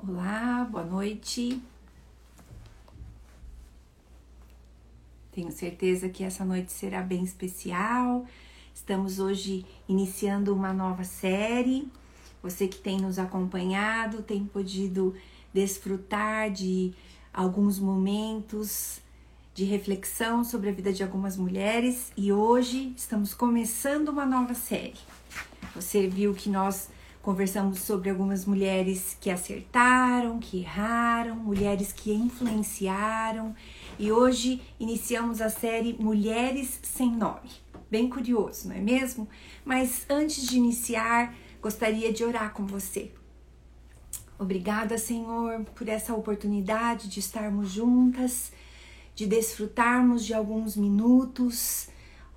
Olá, 0.00 0.64
boa 0.70 0.84
noite. 0.84 1.60
Tenho 5.32 5.50
certeza 5.50 6.08
que 6.08 6.22
essa 6.22 6.44
noite 6.44 6.70
será 6.70 7.02
bem 7.02 7.24
especial. 7.24 8.24
Estamos 8.72 9.18
hoje 9.18 9.66
iniciando 9.88 10.54
uma 10.54 10.72
nova 10.72 11.02
série. 11.02 11.90
Você 12.40 12.68
que 12.68 12.78
tem 12.78 13.00
nos 13.00 13.18
acompanhado 13.18 14.22
tem 14.22 14.44
podido 14.44 15.16
desfrutar 15.52 16.48
de 16.52 16.94
alguns 17.34 17.80
momentos 17.80 19.00
de 19.52 19.64
reflexão 19.64 20.44
sobre 20.44 20.68
a 20.68 20.72
vida 20.72 20.92
de 20.92 21.02
algumas 21.02 21.36
mulheres 21.36 22.12
e 22.16 22.32
hoje 22.32 22.94
estamos 22.96 23.34
começando 23.34 24.10
uma 24.10 24.24
nova 24.24 24.54
série. 24.54 24.94
Você 25.74 26.06
viu 26.06 26.34
que 26.34 26.48
nós 26.48 26.88
Conversamos 27.28 27.80
sobre 27.80 28.08
algumas 28.08 28.46
mulheres 28.46 29.14
que 29.20 29.28
acertaram, 29.28 30.38
que 30.38 30.60
erraram, 30.60 31.36
mulheres 31.36 31.92
que 31.92 32.10
influenciaram 32.10 33.54
e 33.98 34.10
hoje 34.10 34.62
iniciamos 34.80 35.42
a 35.42 35.50
série 35.50 35.94
Mulheres 36.00 36.80
Sem 36.82 37.14
Nome. 37.14 37.50
Bem 37.90 38.08
curioso, 38.08 38.68
não 38.68 38.76
é 38.76 38.80
mesmo? 38.80 39.28
Mas 39.62 40.06
antes 40.08 40.46
de 40.46 40.56
iniciar, 40.56 41.34
gostaria 41.60 42.10
de 42.14 42.24
orar 42.24 42.54
com 42.54 42.64
você. 42.64 43.12
Obrigada, 44.38 44.96
Senhor, 44.96 45.66
por 45.74 45.86
essa 45.86 46.14
oportunidade 46.14 47.10
de 47.10 47.20
estarmos 47.20 47.70
juntas, 47.70 48.50
de 49.14 49.26
desfrutarmos 49.26 50.24
de 50.24 50.32
alguns 50.32 50.78
minutos 50.78 51.90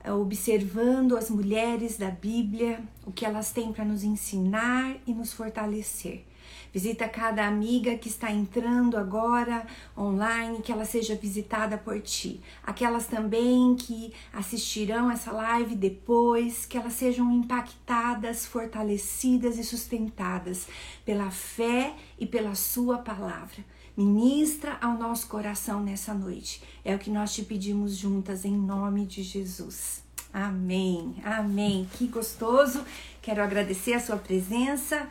observando 0.10 1.16
as 1.18 1.30
mulheres 1.30 1.98
da 1.98 2.10
Bíblia, 2.10 2.82
o 3.06 3.12
que 3.12 3.26
elas 3.26 3.52
têm 3.52 3.72
para 3.72 3.86
nos 3.86 4.04
ensinar 4.04 4.96
e 5.06 5.14
nos 5.14 5.34
fortalecer. 5.34 6.26
Visita 6.74 7.08
cada 7.10 7.46
amiga 7.46 7.98
que 7.98 8.08
está 8.08 8.32
entrando 8.32 8.98
agora 8.98 9.68
online, 9.98 10.62
que 10.62 10.72
ela 10.72 10.86
seja 10.86 11.16
visitada 11.16 11.78
por 11.78 12.00
ti. 12.00 12.40
Aquelas 12.64 13.08
também 13.08 13.76
que 13.76 14.14
assistirão 14.32 15.12
essa 15.12 15.34
live 15.34 15.76
depois, 15.76 16.66
que 16.66 16.78
elas 16.78 16.94
sejam 16.94 17.30
impactadas, 17.30 18.46
fortalecidas 18.46 19.58
e 19.58 19.66
sustentadas 19.66 20.68
pela 21.06 21.30
fé 21.30 21.94
e 22.18 22.26
pela 22.26 22.56
sua 22.56 23.00
palavra. 23.00 23.66
Ministra 24.02 24.80
ao 24.82 24.98
nosso 24.98 25.28
coração 25.28 25.82
nessa 25.84 26.12
noite. 26.12 26.64
É 26.84 26.96
o 26.96 27.00
que 27.00 27.12
nós 27.12 27.34
te 27.36 27.44
pedimos 27.44 27.96
juntas 27.96 28.46
em 28.46 28.58
nome 28.58 29.06
de 29.06 29.22
Jesus. 29.22 30.02
Amém. 30.34 31.16
Amém. 31.24 31.88
Que 31.94 32.08
gostoso. 32.08 32.84
Quero 33.22 33.44
agradecer 33.44 33.94
a 33.94 34.00
sua 34.00 34.18
presença. 34.18 35.08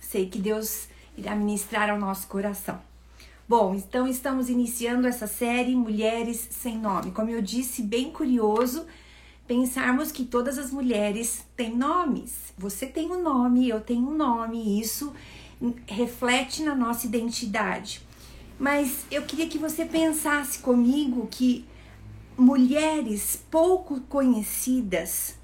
Sei 0.00 0.26
que 0.26 0.38
Deus 0.38 0.88
irá 1.18 1.36
ministrar 1.36 1.90
ao 1.90 1.98
nosso 1.98 2.28
coração. 2.28 2.80
Bom, 3.46 3.74
então 3.74 4.08
estamos 4.08 4.48
iniciando 4.48 5.06
essa 5.06 5.26
série 5.26 5.76
Mulheres 5.76 6.48
Sem 6.50 6.78
Nome. 6.78 7.10
Como 7.10 7.28
eu 7.28 7.42
disse, 7.42 7.82
bem 7.82 8.10
curioso 8.10 8.86
pensarmos 9.46 10.10
que 10.10 10.24
todas 10.24 10.56
as 10.56 10.70
mulheres 10.70 11.44
têm 11.56 11.76
nomes. 11.76 12.54
Você 12.56 12.86
tem 12.86 13.10
um 13.10 13.22
nome, 13.22 13.68
eu 13.68 13.80
tenho 13.80 14.08
um 14.08 14.16
nome, 14.16 14.62
e 14.62 14.80
isso 14.80 15.12
reflete 15.86 16.62
na 16.62 16.74
nossa 16.74 17.06
identidade. 17.06 18.08
Mas 18.60 19.06
eu 19.10 19.22
queria 19.22 19.48
que 19.48 19.56
você 19.56 19.86
pensasse 19.86 20.58
comigo 20.58 21.26
que 21.30 21.64
mulheres 22.36 23.42
pouco 23.50 24.02
conhecidas, 24.02 25.34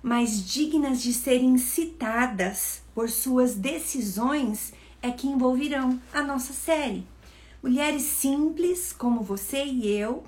mas 0.00 0.48
dignas 0.48 1.02
de 1.02 1.12
serem 1.12 1.58
citadas 1.58 2.80
por 2.94 3.10
suas 3.10 3.56
decisões, 3.56 4.72
é 5.02 5.10
que 5.10 5.26
envolverão 5.26 6.00
a 6.12 6.22
nossa 6.22 6.52
série. 6.52 7.04
Mulheres 7.60 8.02
simples 8.02 8.92
como 8.92 9.20
você 9.20 9.64
e 9.64 9.88
eu, 9.88 10.22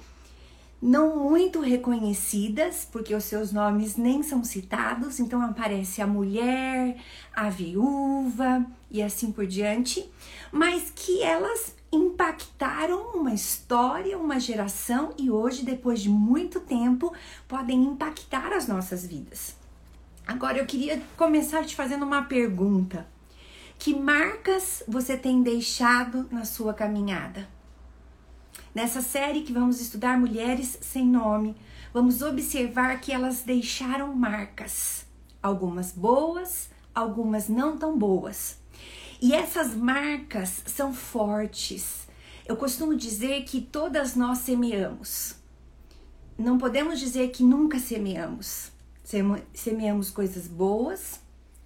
não 0.83 1.31
muito 1.31 1.61
reconhecidas, 1.61 2.89
porque 2.91 3.15
os 3.15 3.23
seus 3.23 3.53
nomes 3.53 3.97
nem 3.97 4.21
são 4.21 4.43
citados, 4.43 5.21
então 5.21 5.41
aparece 5.43 6.03
a 6.03 6.09
mulher, 6.09 6.97
a 7.33 7.49
viúva 7.49 8.67
e 8.91 9.01
assim 9.01 9.31
por 9.31 9.47
diante, 9.47 10.11
mas 10.51 10.91
que 10.91 11.23
elas 11.23 11.81
impactaram 11.93 13.13
uma 13.15 13.35
história, 13.35 14.19
uma 14.19 14.41
geração 14.41 15.13
e 15.19 15.31
hoje, 15.31 15.63
depois 15.65 16.01
de 16.01 16.09
muito 16.09 16.59
tempo, 16.61 17.13
podem 17.47 17.83
impactar 17.85 18.53
as 18.53 18.67
nossas 18.67 19.07
vidas. 19.07 19.55
Agora 20.27 20.59
eu 20.59 20.67
queria 20.67 21.03
começar 21.17 21.65
te 21.65 21.77
fazendo 21.77 22.05
uma 22.05 22.23
pergunta. 22.23 23.07
Que 23.79 23.95
marcas 23.95 24.83
você 24.89 25.17
tem 25.17 25.43
deixado 25.43 26.29
na 26.31 26.45
sua 26.45 26.73
caminhada? 26.73 27.49
Nessa 28.75 29.03
série 29.03 29.43
que 29.43 29.53
vamos 29.53 29.81
estudar 29.81 30.19
mulheres 30.19 30.79
sem 30.81 31.07
nome, 31.07 31.55
vamos 31.93 32.23
observar 32.23 33.01
que 33.01 33.13
elas 33.13 33.43
deixaram 33.43 34.15
marcas, 34.15 35.05
algumas 35.43 35.93
boas, 35.93 36.71
algumas 36.95 37.49
não 37.49 37.77
tão 37.77 37.99
boas. 37.99 38.62
E 39.23 39.33
essas 39.33 39.73
marcas 39.73 40.65
são 40.67 40.93
fortes. 40.93 42.09
Eu 42.45 42.57
costumo 42.57 42.97
dizer 42.97 43.45
que 43.45 43.61
todas 43.61 44.17
nós 44.17 44.39
semeamos. 44.39 45.37
Não 46.37 46.59
podemos 46.59 46.99
dizer 46.99 47.31
que 47.31 47.45
nunca 47.45 47.79
semeamos. 47.79 48.73
Semeamos 49.55 50.11
coisas 50.11 50.49
boas 50.49 51.21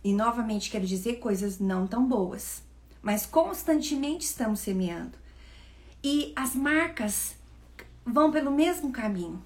e, 0.04 0.12
novamente, 0.12 0.70
quero 0.70 0.86
dizer 0.86 1.14
coisas 1.14 1.58
não 1.58 1.86
tão 1.86 2.06
boas. 2.06 2.62
Mas 3.00 3.24
constantemente 3.24 4.26
estamos 4.26 4.60
semeando. 4.60 5.16
E 6.04 6.34
as 6.36 6.54
marcas 6.54 7.36
vão 8.04 8.30
pelo 8.30 8.50
mesmo 8.50 8.92
caminho. 8.92 9.42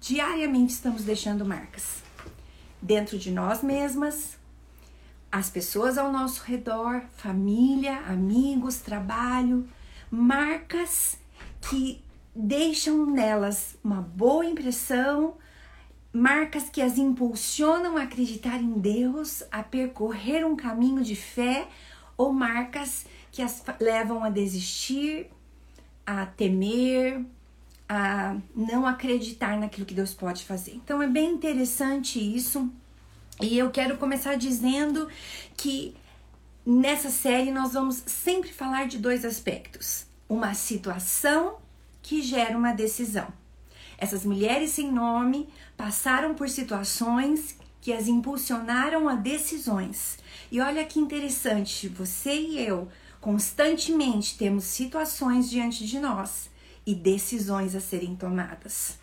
Diariamente 0.00 0.72
estamos 0.72 1.02
deixando 1.02 1.44
marcas 1.44 2.00
dentro 2.80 3.18
de 3.18 3.32
nós 3.32 3.60
mesmas, 3.60 4.38
as 5.30 5.48
pessoas 5.48 5.96
ao 5.96 6.10
nosso 6.10 6.42
redor, 6.42 7.02
família, 7.16 7.98
amigos, 8.08 8.78
trabalho, 8.78 9.68
marcas 10.10 11.18
que 11.60 12.02
deixam 12.34 13.06
nelas 13.06 13.78
uma 13.82 14.00
boa 14.00 14.44
impressão, 14.44 15.34
marcas 16.12 16.68
que 16.68 16.82
as 16.82 16.98
impulsionam 16.98 17.96
a 17.96 18.02
acreditar 18.02 18.60
em 18.60 18.72
Deus, 18.72 19.44
a 19.52 19.62
percorrer 19.62 20.44
um 20.44 20.56
caminho 20.56 21.02
de 21.02 21.14
fé, 21.14 21.68
ou 22.16 22.32
marcas 22.32 23.06
que 23.30 23.40
as 23.40 23.64
levam 23.80 24.24
a 24.24 24.30
desistir, 24.30 25.28
a 26.04 26.26
temer, 26.26 27.24
a 27.88 28.36
não 28.54 28.84
acreditar 28.84 29.56
naquilo 29.56 29.86
que 29.86 29.94
Deus 29.94 30.12
pode 30.12 30.44
fazer. 30.44 30.74
Então 30.74 31.00
é 31.00 31.06
bem 31.06 31.32
interessante 31.32 32.18
isso 32.18 32.70
e 33.40 33.58
eu 33.58 33.70
quero 33.70 33.96
começar 33.96 34.36
dizendo 34.36 35.08
que 35.56 35.94
nessa 36.64 37.10
série 37.10 37.50
nós 37.50 37.72
vamos 37.72 38.02
sempre 38.06 38.52
falar 38.52 38.86
de 38.86 38.98
dois 38.98 39.24
aspectos: 39.24 40.06
uma 40.28 40.54
situação 40.54 41.56
que 42.02 42.22
gera 42.22 42.56
uma 42.56 42.72
decisão. 42.72 43.28
Essas 43.98 44.24
mulheres 44.24 44.70
sem 44.70 44.90
nome 44.90 45.48
passaram 45.76 46.34
por 46.34 46.48
situações 46.48 47.56
que 47.80 47.92
as 47.92 48.08
impulsionaram 48.08 49.08
a 49.08 49.14
decisões. 49.14 50.18
E 50.50 50.60
olha 50.60 50.84
que 50.84 50.98
interessante, 50.98 51.88
você 51.88 52.34
e 52.34 52.58
eu 52.58 52.88
constantemente 53.20 54.38
temos 54.38 54.64
situações 54.64 55.50
diante 55.50 55.86
de 55.86 55.98
nós 55.98 56.50
e 56.86 56.94
decisões 56.94 57.74
a 57.74 57.80
serem 57.80 58.16
tomadas. 58.16 58.98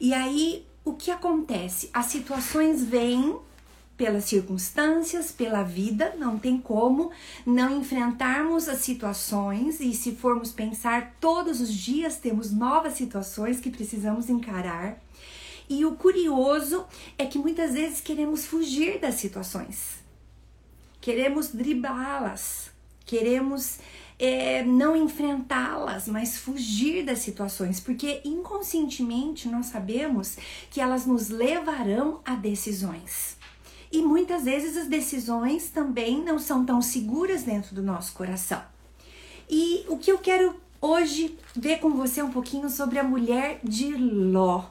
E 0.00 0.14
aí, 0.14 0.64
o 0.84 0.92
que 0.92 1.10
acontece? 1.10 1.90
As 1.92 2.06
situações 2.06 2.84
vêm 2.84 3.36
pelas 3.96 4.24
circunstâncias, 4.24 5.32
pela 5.32 5.62
vida, 5.62 6.14
não 6.18 6.38
tem 6.38 6.58
como 6.58 7.10
não 7.46 7.78
enfrentarmos 7.78 8.68
as 8.68 8.78
situações 8.78 9.80
e 9.80 9.94
se 9.94 10.12
formos 10.12 10.52
pensar 10.52 11.16
todos 11.20 11.60
os 11.60 11.72
dias 11.72 12.16
temos 12.16 12.52
novas 12.52 12.94
situações 12.94 13.58
que 13.58 13.70
precisamos 13.70 14.28
encarar. 14.28 15.02
E 15.68 15.84
o 15.84 15.96
curioso 15.96 16.84
é 17.18 17.26
que 17.26 17.38
muitas 17.38 17.72
vezes 17.72 18.00
queremos 18.00 18.44
fugir 18.46 19.00
das 19.00 19.16
situações, 19.16 19.96
queremos 21.00 21.48
driblá-las, 21.48 22.70
queremos 23.04 23.78
é, 24.18 24.62
não 24.62 24.96
enfrentá-las, 24.96 26.06
mas 26.06 26.36
fugir 26.36 27.04
das 27.04 27.18
situações, 27.18 27.80
porque 27.80 28.20
inconscientemente 28.24 29.48
nós 29.48 29.66
sabemos 29.66 30.36
que 30.70 30.80
elas 30.80 31.06
nos 31.06 31.28
levarão 31.28 32.20
a 32.24 32.34
decisões. 32.34 33.35
E 33.90 34.02
muitas 34.02 34.44
vezes 34.44 34.76
as 34.76 34.88
decisões 34.88 35.70
também 35.70 36.22
não 36.22 36.38
são 36.38 36.64
tão 36.64 36.82
seguras 36.82 37.42
dentro 37.42 37.74
do 37.74 37.82
nosso 37.82 38.12
coração. 38.12 38.62
E 39.48 39.84
o 39.88 39.96
que 39.96 40.10
eu 40.10 40.18
quero 40.18 40.56
hoje 40.80 41.38
ver 41.54 41.78
com 41.78 41.90
você 41.90 42.22
um 42.22 42.30
pouquinho 42.30 42.68
sobre 42.68 42.98
a 42.98 43.04
mulher 43.04 43.60
de 43.62 43.94
Ló. 43.94 44.64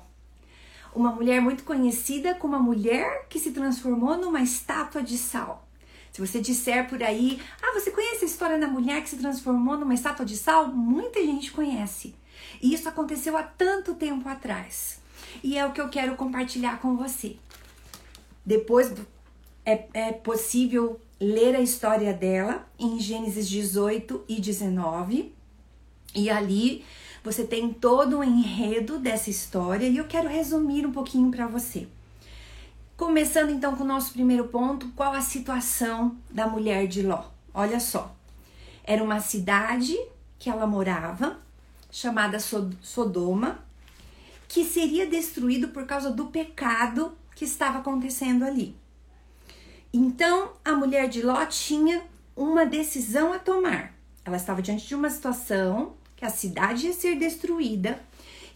Uma 0.94 1.12
mulher 1.12 1.42
muito 1.42 1.64
conhecida 1.64 2.36
como 2.36 2.56
a 2.56 2.60
mulher 2.60 3.26
que 3.30 3.40
se 3.40 3.52
transformou 3.52 4.18
numa 4.18 4.42
estátua 4.42 5.02
de 5.02 5.18
sal. 5.18 5.68
Se 6.12 6.22
você 6.26 6.40
disser 6.40 6.88
por 6.88 7.04
aí, 7.04 7.42
ah, 7.62 7.74
você 7.74 7.92
conhece 7.92 8.24
a 8.24 8.28
história 8.28 8.58
da 8.58 8.68
mulher 8.68 9.02
que 9.04 9.10
se 9.10 9.18
transformou 9.18 9.78
numa 9.78 9.94
estátua 9.94 10.26
de 10.26 10.38
sal? 10.38 10.70
Muita 10.70 11.20
gente 11.20 11.52
conhece. 11.52 12.16
E 12.62 12.74
isso 12.74 12.88
aconteceu 12.88 13.36
há 13.36 13.44
tanto 13.44 13.96
tempo 13.96 14.30
atrás. 14.30 15.02
E 15.44 15.58
é 15.58 15.66
o 15.66 15.74
que 15.74 15.82
eu 15.82 15.90
quero 15.90 16.16
compartilhar 16.16 16.80
com 16.80 16.96
você. 16.96 17.36
Depois 18.46 18.94
é, 19.66 19.86
é 19.94 20.12
possível 20.12 21.00
ler 21.20 21.56
a 21.56 21.62
história 21.62 22.14
dela 22.14 22.68
em 22.78 23.00
Gênesis 23.00 23.50
18 23.50 24.24
e 24.28 24.40
19. 24.40 25.34
E 26.14 26.30
ali 26.30 26.86
você 27.24 27.44
tem 27.44 27.74
todo 27.74 28.20
o 28.20 28.24
enredo 28.24 29.00
dessa 29.00 29.30
história 29.30 29.88
e 29.88 29.98
eu 29.98 30.06
quero 30.06 30.30
resumir 30.30 30.86
um 30.86 30.92
pouquinho 30.92 31.32
para 31.32 31.48
você. 31.48 31.88
Começando 32.96 33.50
então 33.50 33.76
com 33.76 33.84
o 33.84 33.88
nosso 33.88 34.14
primeiro 34.14 34.48
ponto, 34.48 34.90
qual 34.96 35.12
a 35.12 35.22
situação 35.22 36.16
da 36.30 36.48
mulher 36.48 36.88
de 36.88 37.02
Ló? 37.02 37.26
Olha 37.54 37.80
só. 37.80 38.16
Era 38.84 39.04
uma 39.04 39.20
cidade 39.20 39.98
que 40.38 40.50
ela 40.50 40.68
morava, 40.68 41.40
chamada 41.92 42.38
Sodoma, 42.40 43.60
que 44.48 44.64
seria 44.64 45.08
destruído 45.08 45.70
por 45.70 45.86
causa 45.86 46.12
do 46.12 46.28
pecado 46.28 47.12
que 47.36 47.46
estava 47.46 47.80
acontecendo 47.80 48.44
ali. 48.44 48.76
Então, 49.94 50.54
a 50.64 50.74
mulher 50.74 51.08
de 51.08 51.22
Ló 51.22 51.46
tinha 51.46 52.02
uma 52.36 52.66
decisão 52.66 53.32
a 53.32 53.40
tomar. 53.40 53.94
Ela 54.24 54.38
estava 54.38 54.62
diante 54.62 54.88
de 54.88 54.96
uma 54.96 55.10
situação 55.10 55.94
que 56.16 56.26
a 56.26 56.30
cidade 56.30 56.88
ia 56.88 56.94
ser 56.94 57.16
destruída 57.16 58.00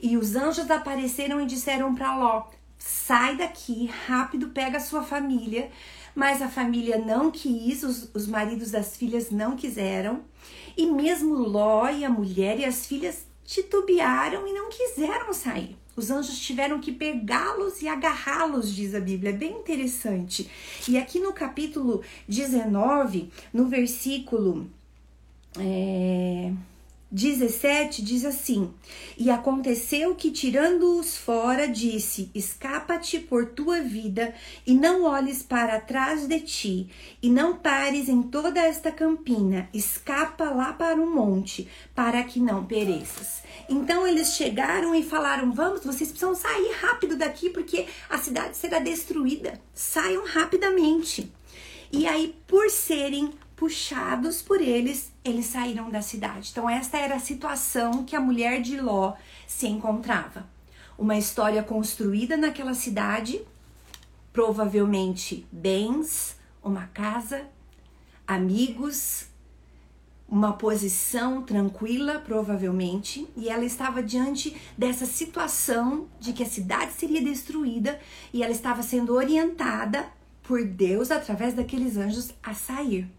e 0.01 0.17
os 0.17 0.35
anjos 0.35 0.71
apareceram 0.71 1.41
e 1.41 1.45
disseram 1.45 1.93
para 1.93 2.15
Ló: 2.15 2.47
sai 2.77 3.37
daqui, 3.37 3.87
rápido, 4.07 4.49
pega 4.49 4.77
a 4.77 4.81
sua 4.81 5.03
família. 5.03 5.69
Mas 6.15 6.41
a 6.41 6.49
família 6.49 6.97
não 6.97 7.29
quis, 7.31 7.83
os, 7.83 8.09
os 8.13 8.27
maridos 8.27 8.71
das 8.71 8.97
filhas 8.97 9.29
não 9.29 9.55
quiseram. 9.55 10.21
E 10.75 10.87
mesmo 10.87 11.35
Ló 11.35 11.89
e 11.89 12.03
a 12.03 12.09
mulher 12.09 12.59
e 12.59 12.65
as 12.65 12.85
filhas 12.85 13.25
titubearam 13.45 14.47
e 14.47 14.53
não 14.53 14.69
quiseram 14.69 15.31
sair. 15.33 15.77
Os 15.99 16.09
anjos 16.09 16.39
tiveram 16.39 16.79
que 16.79 16.93
pegá-los 16.93 17.81
e 17.81 17.87
agarrá-los, 17.89 18.73
diz 18.73 18.95
a 18.95 19.01
Bíblia. 19.01 19.31
É 19.31 19.33
bem 19.33 19.51
interessante. 19.59 20.49
E 20.87 20.97
aqui 20.97 21.19
no 21.19 21.33
capítulo 21.33 22.01
19, 22.25 23.29
no 23.53 23.67
versículo. 23.67 24.69
É 25.57 26.53
17 27.11 28.03
diz 28.03 28.23
assim: 28.23 28.71
E 29.17 29.31
aconteceu 29.31 30.13
que, 30.13 30.29
tirando-os 30.29 31.17
fora, 31.17 31.67
disse: 31.67 32.29
Escapa-te 32.35 33.19
por 33.19 33.47
tua 33.47 33.81
vida, 33.81 34.33
e 34.65 34.75
não 34.75 35.03
olhes 35.03 35.41
para 35.41 35.79
trás 35.79 36.27
de 36.27 36.39
ti, 36.41 36.89
e 37.21 37.29
não 37.29 37.55
pares 37.55 38.07
em 38.07 38.21
toda 38.21 38.59
esta 38.59 38.91
campina, 38.91 39.67
escapa 39.73 40.51
lá 40.51 40.71
para 40.73 41.01
o 41.01 41.09
monte, 41.09 41.67
para 41.95 42.23
que 42.23 42.39
não 42.39 42.65
pereças. 42.65 43.41
Então 43.67 44.05
eles 44.05 44.35
chegaram 44.35 44.93
e 44.93 45.01
falaram: 45.01 45.51
Vamos, 45.51 45.83
vocês 45.83 46.11
precisam 46.11 46.35
sair 46.35 46.73
rápido 46.79 47.15
daqui, 47.15 47.49
porque 47.49 47.87
a 48.07 48.19
cidade 48.19 48.55
será 48.55 48.77
destruída. 48.77 49.59
Saiam 49.73 50.25
rapidamente. 50.27 51.31
E 51.91 52.05
aí, 52.05 52.35
por 52.45 52.69
serem 52.69 53.31
puxados 53.59 54.41
por 54.41 54.61
eles, 54.61 55.11
eles 55.21 55.47
saíram 55.47 55.89
da 55.89 56.01
cidade. 56.01 56.47
Então, 56.49 56.69
esta 56.69 56.97
era 56.97 57.15
a 57.15 57.19
situação 57.19 58.05
que 58.05 58.15
a 58.15 58.21
mulher 58.21 58.61
de 58.61 58.79
Ló 58.79 59.15
se 59.45 59.67
encontrava. 59.67 60.47
Uma 60.97 61.17
história 61.17 61.61
construída 61.61 62.37
naquela 62.37 62.73
cidade, 62.73 63.41
provavelmente 64.31 65.45
bens, 65.51 66.37
uma 66.63 66.87
casa, 66.87 67.47
amigos, 68.25 69.25
uma 70.25 70.53
posição 70.53 71.41
tranquila, 71.41 72.19
provavelmente, 72.19 73.27
e 73.35 73.49
ela 73.49 73.65
estava 73.65 74.01
diante 74.01 74.55
dessa 74.77 75.05
situação 75.05 76.07
de 76.17 76.31
que 76.31 76.43
a 76.43 76.49
cidade 76.49 76.93
seria 76.93 77.21
destruída 77.21 77.99
e 78.31 78.41
ela 78.41 78.53
estava 78.53 78.81
sendo 78.83 79.15
orientada 79.15 80.07
por 80.43 80.63
Deus 80.63 81.11
através 81.11 81.53
daqueles 81.53 81.97
anjos 81.97 82.31
a 82.41 82.53
sair. 82.53 83.18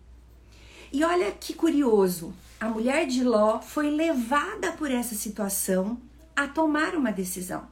E 0.93 1.05
olha 1.05 1.31
que 1.31 1.55
curioso, 1.55 2.35
a 2.59 2.69
mulher 2.69 3.07
de 3.07 3.23
Ló 3.23 3.61
foi 3.61 3.91
levada 3.91 4.73
por 4.73 4.91
essa 4.91 5.15
situação 5.15 6.01
a 6.35 6.49
tomar 6.49 6.97
uma 6.97 7.13
decisão. 7.13 7.69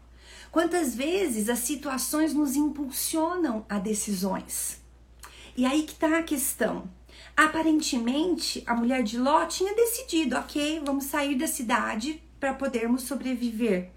Quantas 0.52 0.94
vezes 0.94 1.48
as 1.48 1.58
situações 1.58 2.32
nos 2.32 2.54
impulsionam 2.54 3.66
a 3.68 3.78
decisões? 3.78 4.80
E 5.56 5.66
aí 5.66 5.82
que 5.82 5.94
tá 5.94 6.18
a 6.18 6.22
questão. 6.22 6.88
Aparentemente, 7.36 8.62
a 8.66 8.74
mulher 8.74 9.02
de 9.02 9.18
Ló 9.18 9.44
tinha 9.46 9.74
decidido, 9.74 10.36
ok, 10.36 10.80
vamos 10.84 11.04
sair 11.04 11.34
da 11.34 11.48
cidade 11.48 12.22
para 12.38 12.54
podermos 12.54 13.02
sobreviver. 13.02 13.90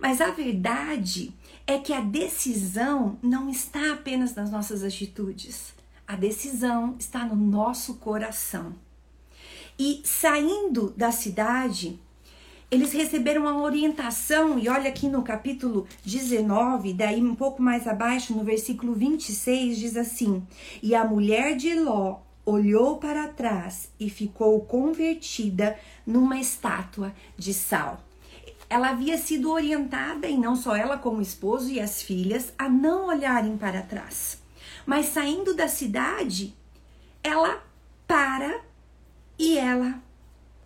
Mas 0.00 0.20
a 0.20 0.30
verdade 0.30 1.32
é 1.64 1.78
que 1.78 1.92
a 1.92 2.00
decisão 2.00 3.18
não 3.22 3.48
está 3.48 3.92
apenas 3.92 4.34
nas 4.34 4.50
nossas 4.50 4.82
atitudes. 4.82 5.77
A 6.08 6.16
decisão 6.16 6.96
está 6.98 7.26
no 7.26 7.36
nosso 7.36 7.96
coração. 7.96 8.74
E 9.78 10.00
saindo 10.02 10.88
da 10.96 11.12
cidade, 11.12 12.00
eles 12.70 12.94
receberam 12.94 13.42
uma 13.42 13.60
orientação, 13.60 14.58
e 14.58 14.70
olha 14.70 14.88
aqui 14.88 15.06
no 15.06 15.22
capítulo 15.22 15.86
19, 16.06 16.94
daí 16.94 17.22
um 17.22 17.34
pouco 17.34 17.60
mais 17.60 17.86
abaixo, 17.86 18.34
no 18.34 18.42
versículo 18.42 18.94
26, 18.94 19.76
diz 19.76 19.98
assim: 19.98 20.42
E 20.82 20.94
a 20.94 21.04
mulher 21.04 21.54
de 21.54 21.74
Ló 21.74 22.20
olhou 22.46 22.96
para 22.96 23.28
trás 23.28 23.90
e 24.00 24.08
ficou 24.08 24.62
convertida 24.62 25.78
numa 26.06 26.40
estátua 26.40 27.14
de 27.36 27.52
sal. 27.52 28.02
Ela 28.70 28.88
havia 28.88 29.18
sido 29.18 29.50
orientada, 29.50 30.26
e 30.26 30.38
não 30.38 30.56
só 30.56 30.74
ela, 30.74 30.96
como 30.96 31.18
o 31.18 31.22
esposo 31.22 31.70
e 31.70 31.78
as 31.78 32.00
filhas, 32.00 32.50
a 32.56 32.66
não 32.66 33.08
olharem 33.08 33.58
para 33.58 33.82
trás. 33.82 34.37
Mas 34.88 35.08
saindo 35.08 35.52
da 35.52 35.68
cidade, 35.68 36.56
ela 37.22 37.62
para 38.06 38.62
e 39.38 39.58
ela 39.58 40.02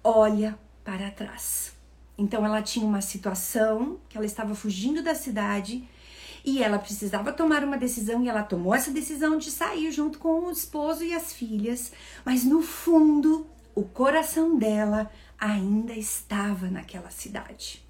olha 0.05 0.57
para 0.85 1.11
trás. 1.11 1.73
Então 2.17 2.47
ela 2.47 2.63
tinha 2.63 2.87
uma 2.87 3.01
situação 3.01 3.99
que 4.09 4.17
ela 4.17 4.25
estava 4.25 4.55
fugindo 4.55 5.03
da 5.03 5.13
cidade 5.13 5.83
e 6.45 6.63
ela 6.63 6.79
precisava 6.79 7.33
tomar 7.33 7.65
uma 7.65 7.77
decisão 7.77 8.23
e 8.23 8.29
ela 8.29 8.45
tomou 8.45 8.73
essa 8.73 8.93
decisão 8.93 9.37
de 9.37 9.51
sair 9.51 9.91
junto 9.91 10.21
com 10.21 10.47
o 10.47 10.53
esposo 10.53 11.03
e 11.03 11.13
as 11.13 11.33
filhas, 11.33 11.91
mas 12.25 12.45
no 12.45 12.63
fundo, 12.63 13.45
o 13.75 13.83
coração 13.83 14.57
dela 14.57 15.11
ainda 15.37 15.95
estava 15.95 16.71
naquela 16.71 17.11
cidade. 17.11 17.85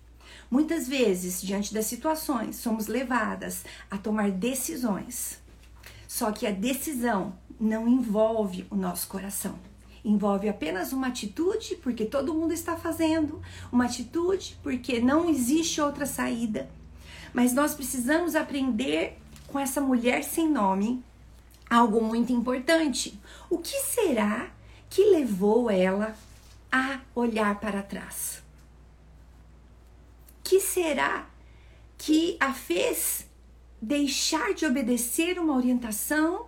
Muitas 0.50 0.88
vezes, 0.88 1.42
diante 1.42 1.74
das 1.74 1.84
situações, 1.84 2.56
somos 2.56 2.86
levadas 2.86 3.66
a 3.90 3.98
tomar 3.98 4.30
decisões 4.30 5.41
só 6.12 6.30
que 6.30 6.46
a 6.46 6.50
decisão 6.50 7.32
não 7.58 7.88
envolve 7.88 8.66
o 8.68 8.76
nosso 8.76 9.08
coração. 9.08 9.58
Envolve 10.04 10.46
apenas 10.46 10.92
uma 10.92 11.06
atitude, 11.06 11.76
porque 11.76 12.04
todo 12.04 12.34
mundo 12.34 12.52
está 12.52 12.76
fazendo, 12.76 13.40
uma 13.72 13.86
atitude, 13.86 14.58
porque 14.62 15.00
não 15.00 15.30
existe 15.30 15.80
outra 15.80 16.04
saída. 16.04 16.68
Mas 17.32 17.54
nós 17.54 17.72
precisamos 17.74 18.34
aprender 18.34 19.18
com 19.46 19.58
essa 19.58 19.80
mulher 19.80 20.22
sem 20.22 20.50
nome 20.50 21.02
algo 21.70 22.04
muito 22.04 22.30
importante. 22.30 23.18
O 23.48 23.56
que 23.56 23.80
será 23.80 24.50
que 24.90 25.02
levou 25.06 25.70
ela 25.70 26.14
a 26.70 27.00
olhar 27.14 27.58
para 27.58 27.82
trás? 27.82 28.42
Que 30.44 30.60
será 30.60 31.26
que 31.96 32.36
a 32.38 32.52
fez 32.52 33.31
deixar 33.82 34.54
de 34.54 34.64
obedecer 34.64 35.40
uma 35.40 35.56
orientação 35.56 36.46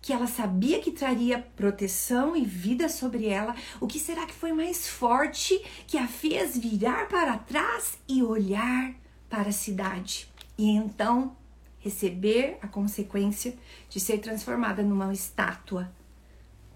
que 0.00 0.12
ela 0.12 0.28
sabia 0.28 0.80
que 0.80 0.92
traria 0.92 1.44
proteção 1.56 2.36
e 2.36 2.44
vida 2.44 2.88
sobre 2.88 3.26
ela, 3.26 3.56
o 3.80 3.88
que 3.88 3.98
será 3.98 4.24
que 4.24 4.32
foi 4.32 4.52
mais 4.52 4.86
forte 4.88 5.60
que 5.88 5.98
a 5.98 6.06
fez 6.06 6.56
virar 6.56 7.08
para 7.08 7.36
trás 7.38 7.98
e 8.08 8.22
olhar 8.22 8.94
para 9.28 9.48
a 9.48 9.52
cidade? 9.52 10.32
E 10.56 10.70
então 10.70 11.36
receber 11.80 12.56
a 12.62 12.68
consequência 12.68 13.58
de 13.88 13.98
ser 13.98 14.18
transformada 14.18 14.80
numa 14.80 15.12
estátua 15.12 15.92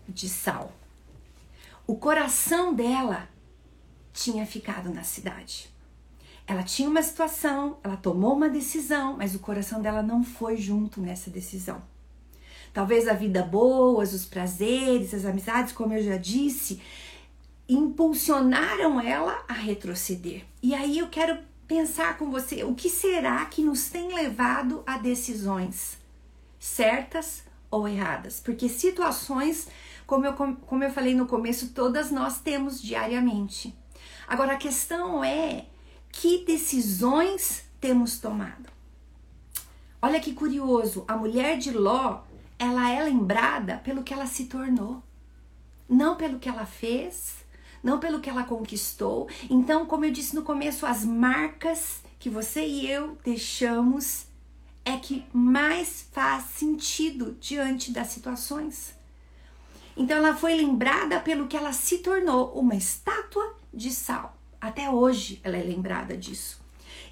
de 0.09 0.29
sal. 0.29 0.73
O 1.87 1.95
coração 1.95 2.75
dela 2.75 3.29
tinha 4.13 4.45
ficado 4.45 4.93
na 4.93 5.05
cidade. 5.05 5.71
Ela 6.51 6.65
tinha 6.65 6.89
uma 6.89 7.01
situação, 7.01 7.79
ela 7.85 7.97
tomou 7.97 8.35
uma 8.35 8.49
decisão, 8.49 9.17
mas 9.17 9.37
o 9.37 9.39
coração 9.39 9.81
dela 9.81 10.03
não 10.03 10.25
foi 10.25 10.57
junto 10.57 11.01
nessa 11.01 11.31
decisão. 11.31 11.81
Talvez 12.75 13.07
a 13.07 13.13
vida 13.13 13.41
boa, 13.45 14.03
os 14.03 14.25
prazeres, 14.27 15.15
as 15.15 15.25
amizades, 15.25 15.73
como 15.73 15.95
eu 15.95 16.03
já 16.03 16.17
disse, 16.17 16.83
impulsionaram 17.69 19.01
ela 19.01 19.45
a 19.47 19.53
retroceder. 19.53 20.43
E 20.61 20.75
aí 20.75 20.99
eu 20.99 21.07
quero 21.07 21.39
pensar 21.69 22.19
com 22.19 22.33
você, 22.33 22.65
o 22.65 22.75
que 22.75 22.91
será 22.91 23.45
que 23.45 23.63
nos 23.63 23.89
tem 23.89 24.13
levado 24.13 24.83
a 24.85 24.99
decisões 24.99 25.99
certas 26.59 27.45
ou 27.71 27.87
erradas, 27.87 28.41
porque 28.41 28.69
situações, 28.69 29.69
como 30.05 30.27
eu, 30.27 30.33
como 30.33 30.83
eu 30.83 30.91
falei 30.91 31.15
no 31.15 31.27
começo, 31.27 31.69
todas 31.69 32.11
nós 32.11 32.41
temos 32.41 32.83
diariamente. 32.83 33.73
Agora 34.27 34.55
a 34.55 34.57
questão 34.57 35.23
é 35.23 35.67
que 36.13 36.45
decisões 36.45 37.65
temos 37.81 38.19
tomado. 38.19 38.71
Olha 40.03 40.21
que 40.21 40.33
curioso, 40.33 41.05
a 41.07 41.17
mulher 41.17 41.59
de 41.59 41.71
Ló, 41.71 42.23
ela 42.59 42.91
é 42.91 43.03
lembrada 43.03 43.79
pelo 43.79 44.03
que 44.03 44.15
ela 44.15 44.27
se 44.27 44.47
tornou, 44.47 45.03
não 45.89 46.17
pelo 46.17 46.39
que 46.39 46.49
ela 46.49 46.67
fez, 46.67 47.37
não 47.83 47.99
pelo 47.99 48.21
que 48.21 48.31
ela 48.31 48.45
conquistou. 48.45 49.29
Então, 49.49 49.87
como 49.87 50.05
eu 50.05 50.13
disse 50.13 50.35
no 50.35 50.43
começo, 50.43 50.87
as 50.87 51.05
marcas 51.05 52.03
que 52.19 52.29
você 52.31 52.67
e 52.67 52.91
eu 52.91 53.19
deixamos 53.25 54.27
é 54.85 54.97
que 54.97 55.25
mais 55.33 56.09
faz 56.13 56.45
sentido 56.45 57.37
diante 57.41 57.93
das 57.93 58.09
situações. 58.09 58.95
Então 59.97 60.17
ela 60.17 60.35
foi 60.35 60.55
lembrada 60.55 61.21
pelo 61.21 61.47
que 61.47 61.57
ela 61.57 61.73
se 61.73 61.99
tornou, 61.99 62.53
uma 62.53 62.75
estátua 62.75 63.55
de 63.73 63.91
sal. 63.91 64.40
Até 64.61 64.91
hoje 64.91 65.41
ela 65.43 65.57
é 65.57 65.63
lembrada 65.63 66.17
disso. 66.17 66.61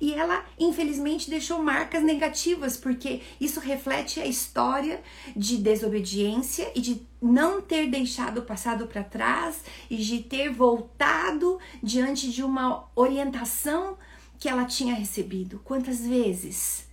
E 0.00 0.14
ela, 0.14 0.44
infelizmente, 0.58 1.28
deixou 1.28 1.62
marcas 1.62 2.02
negativas, 2.04 2.76
porque 2.76 3.20
isso 3.40 3.58
reflete 3.58 4.20
a 4.20 4.26
história 4.26 5.02
de 5.34 5.56
desobediência 5.56 6.70
e 6.74 6.80
de 6.80 7.02
não 7.20 7.60
ter 7.60 7.90
deixado 7.90 8.38
o 8.38 8.44
passado 8.44 8.86
para 8.86 9.02
trás 9.02 9.64
e 9.90 9.96
de 9.96 10.22
ter 10.22 10.52
voltado 10.52 11.58
diante 11.82 12.30
de 12.30 12.44
uma 12.44 12.84
orientação 12.94 13.96
que 14.38 14.48
ela 14.48 14.64
tinha 14.64 14.94
recebido. 14.94 15.60
Quantas 15.64 16.06
vezes 16.06 16.86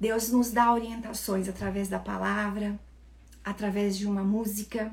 Deus 0.00 0.30
nos 0.30 0.50
dá 0.50 0.72
orientações 0.72 1.48
através 1.48 1.88
da 1.88 1.98
palavra, 2.00 2.78
através 3.44 3.96
de 3.96 4.06
uma 4.06 4.24
música, 4.24 4.92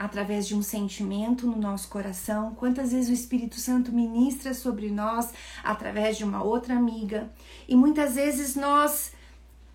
através 0.00 0.48
de 0.48 0.54
um 0.54 0.62
sentimento 0.62 1.46
no 1.46 1.58
nosso 1.58 1.88
coração. 1.88 2.54
Quantas 2.54 2.90
vezes 2.92 3.10
o 3.10 3.12
Espírito 3.12 3.60
Santo 3.60 3.92
ministra 3.92 4.54
sobre 4.54 4.90
nós 4.90 5.28
através 5.62 6.16
de 6.16 6.24
uma 6.24 6.42
outra 6.42 6.74
amiga. 6.74 7.30
E 7.68 7.76
muitas 7.76 8.14
vezes 8.14 8.56
nós 8.56 9.12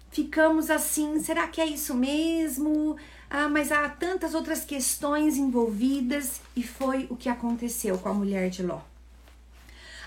ficamos 0.10 0.72
assim: 0.72 1.20
será 1.20 1.48
que 1.48 1.62
é 1.62 1.68
isso 1.68 1.94
mesmo? 1.94 2.98
Ah, 3.30 3.48
mas 3.48 3.72
há 3.72 3.88
tantas 3.88 4.34
outras 4.34 4.66
questões 4.66 5.38
envolvidas 5.38 6.42
e 6.56 6.64
foi 6.64 7.06
o 7.12 7.16
que 7.16 7.30
aconteceu 7.30 8.00
com 8.00 8.10
a 8.10 8.14
mulher 8.14 8.50
de 8.50 8.64
Ló. 8.64 8.82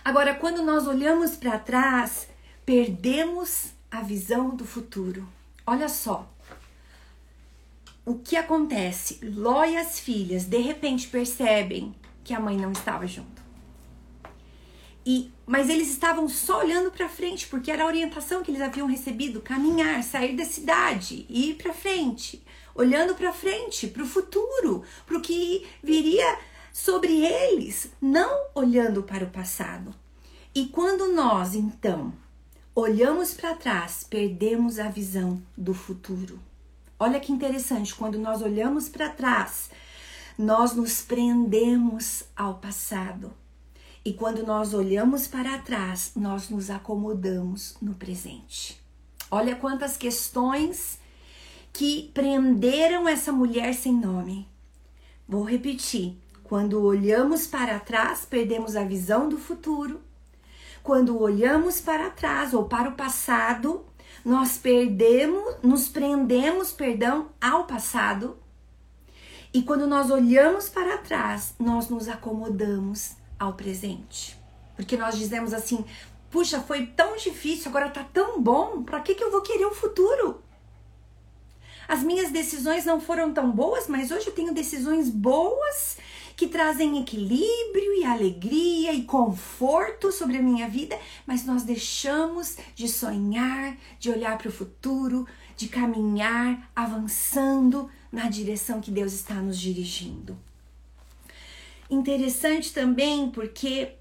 Agora, 0.05 0.35
quando 0.35 0.65
nós 0.65 0.89
olhamos 0.89 1.37
para 1.37 1.61
trás, 1.61 2.27
perdemos 2.67 3.67
a 3.89 4.01
visão 4.01 4.57
do 4.57 4.65
futuro. 4.65 5.29
Olha 5.65 5.89
só. 5.89 6.29
O 8.09 8.15
que 8.15 8.39
acontece? 8.39 9.21
Ló 9.23 9.63
e 9.67 9.77
as 9.77 10.01
filhas 10.01 10.45
de 10.45 10.57
repente 10.57 11.09
percebem 11.09 11.95
que 12.25 12.33
a 12.33 12.41
mãe 12.41 12.57
não 12.57 12.73
estava 12.73 13.07
junto. 13.07 13.43
E, 15.05 15.31
mas 15.45 15.69
eles 15.69 15.91
estavam 15.91 16.27
só 16.27 16.61
olhando 16.61 16.91
para 16.91 17.07
frente, 17.07 17.47
porque 17.49 17.71
era 17.71 17.83
a 17.83 17.87
orientação 17.87 18.43
que 18.43 18.51
eles 18.51 18.63
haviam 18.63 18.87
recebido: 18.87 19.43
caminhar, 19.43 20.03
sair 20.03 20.35
da 20.35 20.47
cidade, 20.47 21.27
ir 21.29 21.57
para 21.57 21.75
frente, 21.75 22.43
olhando 22.75 23.15
para 23.15 23.31
frente, 23.31 23.87
para 23.87 24.03
o 24.03 24.09
futuro, 24.09 24.83
para 25.05 25.19
o 25.19 25.21
que 25.21 25.67
viria 25.83 26.39
sobre 26.73 27.27
eles, 27.27 27.91
não 28.01 28.47
olhando 28.55 29.03
para 29.03 29.25
o 29.25 29.31
passado. 29.31 29.95
E 30.55 30.65
quando 30.69 31.13
nós, 31.13 31.55
então, 31.55 32.15
olhamos 32.75 33.35
para 33.35 33.55
trás, 33.55 34.03
perdemos 34.09 34.79
a 34.79 34.89
visão 34.89 35.43
do 35.55 35.75
futuro. 35.75 36.48
Olha 36.99 37.21
que 37.21 37.33
interessante, 37.33 37.95
quando 37.95 38.19
nós 38.19 38.43
olhamos 38.43 38.89
para 38.89 39.09
trás, 39.09 39.71
nós 40.37 40.75
nos 40.75 41.01
prendemos 41.01 42.25
ao 42.37 42.55
passado. 42.55 43.33
E 44.05 44.13
quando 44.13 44.45
nós 44.45 44.75
olhamos 44.75 45.27
para 45.27 45.59
trás, 45.59 46.13
nós 46.17 46.49
nos 46.49 46.71
acomodamos 46.71 47.77
no 47.81 47.95
presente. 47.95 48.81
Olha 49.31 49.55
quantas 49.55 49.97
questões 49.97 50.99
que 51.73 52.11
prenderam 52.15 53.09
essa 53.09 53.31
mulher 53.31 53.75
sem 53.75 53.93
nome. 53.93 54.49
Vou 55.29 55.43
repetir. 55.43 56.17
Quando 56.43 56.83
olhamos 56.83 57.47
para 57.47 57.79
trás, 57.79 58.25
perdemos 58.25 58.75
a 58.75 58.83
visão 58.83 59.29
do 59.29 59.37
futuro 59.37 60.01
quando 60.89 61.21
olhamos 61.21 61.83
para 61.83 62.09
trás 62.09 62.55
ou 62.55 62.65
para 62.65 62.89
o 62.89 62.95
passado, 62.95 63.85
nós 64.25 64.59
perdemos, 64.59 65.57
nos 65.63 65.89
prendemos, 65.89 66.73
perdão, 66.73 67.31
ao 67.41 67.65
passado. 67.65 68.39
E 69.53 69.63
quando 69.63 69.87
nós 69.87 70.11
olhamos 70.11 70.69
para 70.69 70.99
trás, 70.99 71.55
nós 71.59 71.89
nos 71.89 72.09
acomodamos 72.09 73.13
ao 73.39 73.55
presente. 73.55 74.39
Porque 74.77 74.97
nós 74.97 75.17
dizemos 75.17 75.53
assim: 75.55 75.85
puxa, 76.31 76.61
foi 76.61 76.87
tão 76.87 77.17
difícil, 77.17 77.69
agora 77.71 77.89
tá 77.89 78.05
tão 78.05 78.41
bom, 78.41 78.83
para 78.83 79.01
que, 79.01 79.15
que 79.15 79.25
eu 79.25 79.31
vou 79.31 79.43
querer 79.43 79.67
o 79.67 79.75
futuro? 79.75 80.43
As 81.89 82.03
minhas 82.03 82.31
decisões 82.31 82.85
não 82.85 83.01
foram 83.01 83.33
tão 83.33 83.51
boas, 83.51 83.89
mas 83.89 84.11
hoje 84.11 84.27
eu 84.27 84.35
tenho 84.35 84.53
decisões 84.53 85.09
boas 85.09 85.97
que 86.39 86.47
trazem 86.47 87.01
equilíbrio 87.01 87.95
e 87.99 88.05
alegria 88.05 88.93
e 88.93 89.03
conforto 89.03 90.13
sobre 90.13 90.37
a 90.37 90.43
minha 90.43 90.69
vida, 90.69 90.97
mas 91.27 91.45
nós 91.45 91.65
deixamos 91.65 92.57
de 92.77 92.89
sonhar, 92.89 93.77
de 93.99 94.09
olhar 94.09 94.39
para 94.39 94.49
o 94.49 94.53
futuro, 94.53 95.27
de 95.57 95.67
caminhar 95.67 96.71
avançando 96.77 97.91
na 98.13 98.29
direção 98.29 98.81
que 98.81 98.93
Deus 98.93 99.15
está 99.15 99.35
nos 99.35 99.59
dirigindo. 99.59 100.39
Interessante 101.91 102.73
também 102.73 103.31
porque 103.31 103.95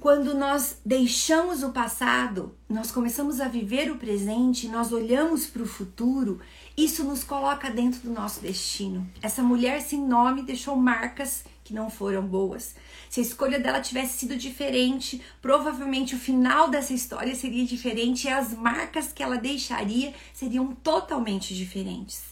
quando 0.00 0.34
nós 0.34 0.80
deixamos 0.84 1.62
o 1.62 1.70
passado, 1.70 2.56
nós 2.68 2.90
começamos 2.90 3.40
a 3.40 3.46
viver 3.46 3.88
o 3.88 3.98
presente, 3.98 4.66
nós 4.66 4.92
olhamos 4.92 5.46
para 5.46 5.62
o 5.62 5.66
futuro, 5.66 6.40
isso 6.76 7.04
nos 7.04 7.22
coloca 7.22 7.70
dentro 7.70 8.00
do 8.00 8.10
nosso 8.10 8.40
destino. 8.40 9.08
Essa 9.22 9.44
mulher 9.44 9.80
sem 9.80 10.00
nome 10.00 10.42
deixou 10.42 10.74
marcas 10.74 11.44
que 11.68 11.74
não 11.74 11.90
foram 11.90 12.26
boas. 12.26 12.74
Se 13.10 13.20
a 13.20 13.22
escolha 13.22 13.60
dela 13.60 13.82
tivesse 13.82 14.20
sido 14.20 14.36
diferente, 14.36 15.20
provavelmente 15.42 16.14
o 16.14 16.18
final 16.18 16.70
dessa 16.70 16.94
história 16.94 17.34
seria 17.34 17.66
diferente 17.66 18.24
e 18.24 18.30
as 18.30 18.54
marcas 18.54 19.12
que 19.12 19.22
ela 19.22 19.36
deixaria 19.36 20.14
seriam 20.32 20.74
totalmente 20.76 21.54
diferentes. 21.54 22.22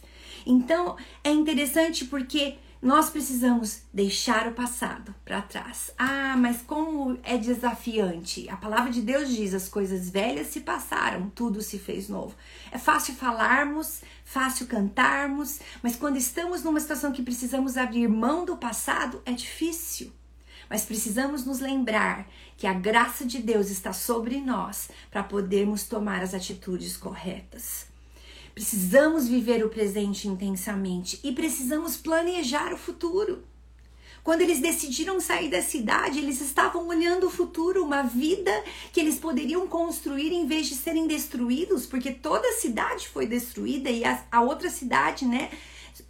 Então, 0.46 0.96
é 1.22 1.30
interessante 1.30 2.06
porque 2.06 2.56
nós 2.86 3.10
precisamos 3.10 3.80
deixar 3.92 4.46
o 4.46 4.52
passado 4.52 5.12
para 5.24 5.42
trás. 5.42 5.90
Ah, 5.98 6.36
mas 6.38 6.62
como 6.62 7.18
é 7.24 7.36
desafiante. 7.36 8.48
A 8.48 8.56
palavra 8.56 8.92
de 8.92 9.02
Deus 9.02 9.28
diz: 9.28 9.52
as 9.54 9.68
coisas 9.68 10.08
velhas 10.08 10.46
se 10.46 10.60
passaram, 10.60 11.28
tudo 11.30 11.60
se 11.62 11.80
fez 11.80 12.08
novo. 12.08 12.36
É 12.70 12.78
fácil 12.78 13.16
falarmos, 13.16 14.02
fácil 14.24 14.68
cantarmos, 14.68 15.58
mas 15.82 15.96
quando 15.96 16.16
estamos 16.16 16.62
numa 16.62 16.78
situação 16.78 17.10
que 17.10 17.24
precisamos 17.24 17.76
abrir 17.76 18.06
mão 18.08 18.44
do 18.44 18.56
passado, 18.56 19.20
é 19.26 19.32
difícil. 19.32 20.12
Mas 20.70 20.84
precisamos 20.84 21.44
nos 21.44 21.58
lembrar 21.58 22.28
que 22.56 22.68
a 22.68 22.72
graça 22.72 23.26
de 23.26 23.40
Deus 23.40 23.68
está 23.68 23.92
sobre 23.92 24.40
nós 24.40 24.90
para 25.10 25.24
podermos 25.24 25.82
tomar 25.84 26.22
as 26.22 26.34
atitudes 26.34 26.96
corretas. 26.96 27.95
Precisamos 28.56 29.28
viver 29.28 29.62
o 29.62 29.68
presente 29.68 30.26
intensamente 30.26 31.20
e 31.22 31.30
precisamos 31.30 31.94
planejar 31.98 32.72
o 32.72 32.78
futuro. 32.78 33.44
Quando 34.24 34.40
eles 34.40 34.60
decidiram 34.60 35.20
sair 35.20 35.50
da 35.50 35.60
cidade, 35.60 36.20
eles 36.20 36.40
estavam 36.40 36.88
olhando 36.88 37.26
o 37.26 37.30
futuro, 37.30 37.84
uma 37.84 38.02
vida 38.02 38.50
que 38.94 38.98
eles 38.98 39.18
poderiam 39.18 39.68
construir 39.68 40.32
em 40.32 40.46
vez 40.46 40.68
de 40.68 40.74
serem 40.74 41.06
destruídos, 41.06 41.84
porque 41.84 42.10
toda 42.10 42.48
a 42.48 42.54
cidade 42.54 43.08
foi 43.08 43.26
destruída 43.26 43.90
e 43.90 44.06
a, 44.06 44.24
a 44.32 44.40
outra 44.40 44.70
cidade, 44.70 45.26
né, 45.26 45.50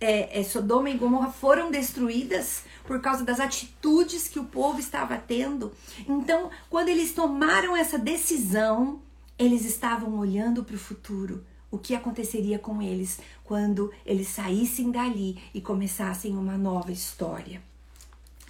é, 0.00 0.38
é, 0.38 0.44
Sodoma 0.44 0.88
e 0.88 0.96
Gomorra 0.96 1.32
foram 1.32 1.68
destruídas 1.68 2.62
por 2.84 3.00
causa 3.00 3.24
das 3.24 3.40
atitudes 3.40 4.28
que 4.28 4.38
o 4.38 4.44
povo 4.44 4.78
estava 4.78 5.18
tendo. 5.18 5.72
Então, 6.08 6.48
quando 6.70 6.90
eles 6.90 7.12
tomaram 7.12 7.76
essa 7.76 7.98
decisão, 7.98 9.02
eles 9.36 9.64
estavam 9.64 10.16
olhando 10.16 10.62
para 10.62 10.76
o 10.76 10.78
futuro 10.78 11.44
o 11.76 11.78
que 11.78 11.94
aconteceria 11.94 12.58
com 12.58 12.82
eles 12.82 13.20
quando 13.44 13.92
eles 14.04 14.28
saíssem 14.28 14.90
dali 14.90 15.38
e 15.54 15.60
começassem 15.60 16.36
uma 16.36 16.56
nova 16.56 16.90
história. 16.90 17.62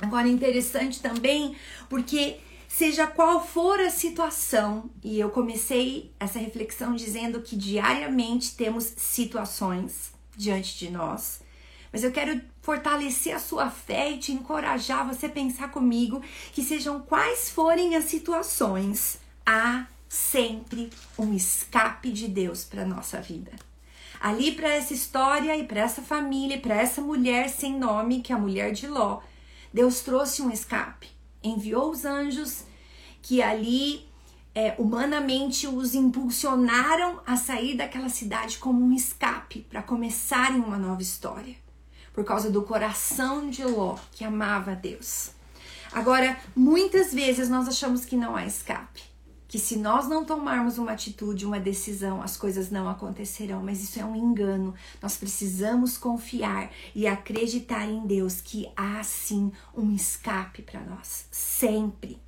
Agora, 0.01 0.29
é 0.29 0.31
interessante 0.31 1.01
também 1.01 1.57
porque, 1.89 2.39
seja 2.69 3.07
qual 3.07 3.45
for 3.45 3.81
a 3.81 3.91
situação, 3.91 4.89
e 5.03 5.19
eu 5.19 5.31
comecei 5.31 6.13
essa 6.21 6.39
reflexão 6.39 6.95
dizendo 6.95 7.43
que 7.43 7.57
diariamente 7.57 8.55
temos 8.55 8.85
situações 8.97 10.13
diante 10.37 10.79
de 10.79 10.91
nós, 10.91 11.41
mas 11.93 12.05
eu 12.05 12.13
quero 12.13 12.41
fortalecer 12.61 13.35
a 13.35 13.39
sua 13.39 13.71
fé 13.71 14.11
e 14.11 14.19
te 14.19 14.33
encorajar 14.33 15.07
você 15.07 15.29
pensar 15.29 15.71
comigo 15.71 16.23
que 16.53 16.63
sejam 16.63 17.01
quais 17.01 17.49
forem 17.49 17.97
as 17.97 18.05
situações, 18.05 19.19
há 19.47 19.87
sempre 20.09 20.91
um 21.19 21.33
escape 21.35 22.11
de 22.11 22.29
Deus 22.29 22.65
para 22.65 22.85
nossa 22.85 23.21
vida. 23.21 23.53
Ali 24.21 24.53
para 24.53 24.69
essa 24.69 24.95
história 24.95 25.57
e 25.57 25.65
para 25.65 25.81
essa 25.81 26.03
família, 26.03 26.59
para 26.59 26.75
essa 26.75 27.01
mulher 27.01 27.49
sem 27.49 27.79
nome, 27.79 28.23
que 28.23 28.33
é 28.33 28.37
a 28.37 28.39
mulher 28.39 28.73
de 28.73 28.87
Ló, 28.87 29.21
Deus 29.73 30.01
trouxe 30.01 30.43
um 30.43 30.51
escape. 30.51 31.09
Enviou 31.43 31.91
os 31.91 32.05
anjos 32.05 32.65
que 33.21 33.43
ali 33.43 34.07
é, 34.55 34.75
humanamente 34.79 35.67
os 35.67 35.95
impulsionaram 35.95 37.21
a 37.27 37.37
sair 37.37 37.77
daquela 37.77 38.09
cidade 38.09 38.57
como 38.57 38.83
um 38.83 38.93
escape 38.93 39.67
para 39.69 39.83
começarem 39.83 40.61
uma 40.61 40.79
nova 40.79 41.03
história, 41.03 41.55
por 42.15 42.25
causa 42.25 42.51
do 42.51 42.63
coração 42.63 43.51
de 43.51 43.63
Ló, 43.63 43.99
que 44.13 44.25
amava 44.25 44.73
a 44.73 44.75
Deus. 44.75 45.33
Agora, 45.93 46.39
muitas 46.55 47.13
vezes 47.13 47.51
nós 47.51 47.69
achamos 47.69 48.07
que 48.07 48.17
não 48.17 48.35
há 48.35 48.47
escape, 48.47 49.03
que 49.49 49.59
se 49.59 49.77
nós 49.77 50.09
não 50.09 50.25
tomarmos 50.25 50.79
uma 50.79 50.93
atitude, 50.93 51.47
uma 51.47 51.61
decisão, 51.61 52.23
as 52.23 52.37
coisas 52.37 52.71
não 52.71 52.89
acontecerão, 52.89 53.63
mas 53.63 53.83
isso 53.83 54.01
é 54.01 54.05
um 54.05 54.17
engano. 54.17 54.75
Nós 55.01 55.17
precisamos 55.17 55.97
confiar 55.97 56.71
e 56.95 57.07
acreditar 57.07 57.87
em 57.89 58.07
Deus 58.07 58.41
que 58.41 58.69
há 58.77 59.03
sim 59.03 59.53
um 59.75 59.95
escape 59.95 60.63
para 60.63 60.81
nós, 60.81 61.27
sempre 61.31 62.21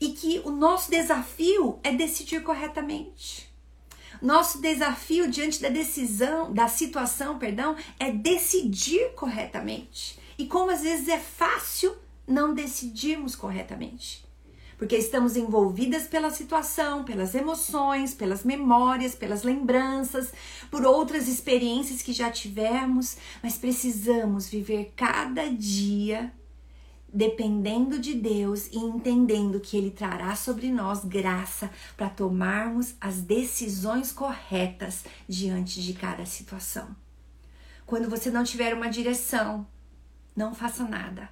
e 0.00 0.12
que 0.12 0.40
o 0.44 0.50
nosso 0.50 0.90
desafio 0.90 1.78
é 1.82 1.92
decidir 1.92 2.42
corretamente. 2.42 3.50
Nosso 4.20 4.60
desafio 4.60 5.30
diante 5.30 5.60
da 5.60 5.68
decisão, 5.68 6.52
da 6.52 6.68
situação, 6.68 7.38
perdão, 7.38 7.76
é 7.98 8.10
decidir 8.10 9.12
corretamente. 9.14 10.18
E 10.38 10.46
como 10.46 10.70
às 10.70 10.82
vezes 10.82 11.08
é 11.08 11.18
fácil 11.18 11.94
não 12.26 12.54
decidirmos 12.54 13.36
corretamente. 13.36 14.24
Porque 14.80 14.96
estamos 14.96 15.36
envolvidas 15.36 16.06
pela 16.06 16.30
situação, 16.30 17.04
pelas 17.04 17.34
emoções, 17.34 18.14
pelas 18.14 18.44
memórias, 18.44 19.14
pelas 19.14 19.42
lembranças, 19.42 20.32
por 20.70 20.86
outras 20.86 21.28
experiências 21.28 22.00
que 22.00 22.14
já 22.14 22.30
tivemos, 22.30 23.18
mas 23.42 23.58
precisamos 23.58 24.48
viver 24.48 24.94
cada 24.96 25.50
dia 25.50 26.32
dependendo 27.12 27.98
de 27.98 28.14
Deus 28.14 28.68
e 28.68 28.78
entendendo 28.78 29.60
que 29.60 29.76
Ele 29.76 29.90
trará 29.90 30.34
sobre 30.34 30.72
nós 30.72 31.04
graça 31.04 31.70
para 31.94 32.08
tomarmos 32.08 32.94
as 32.98 33.20
decisões 33.20 34.10
corretas 34.10 35.04
diante 35.28 35.82
de 35.82 35.92
cada 35.92 36.24
situação. 36.24 36.96
Quando 37.84 38.08
você 38.08 38.30
não 38.30 38.44
tiver 38.44 38.72
uma 38.72 38.88
direção, 38.88 39.66
não 40.34 40.54
faça 40.54 40.84
nada. 40.84 41.28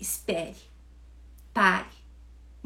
Espere, 0.00 0.56
pare, 1.52 2.05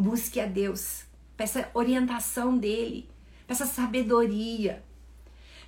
busque 0.00 0.40
a 0.40 0.46
Deus, 0.46 1.02
peça 1.36 1.68
orientação 1.74 2.56
dele, 2.56 3.08
peça 3.46 3.66
sabedoria, 3.66 4.82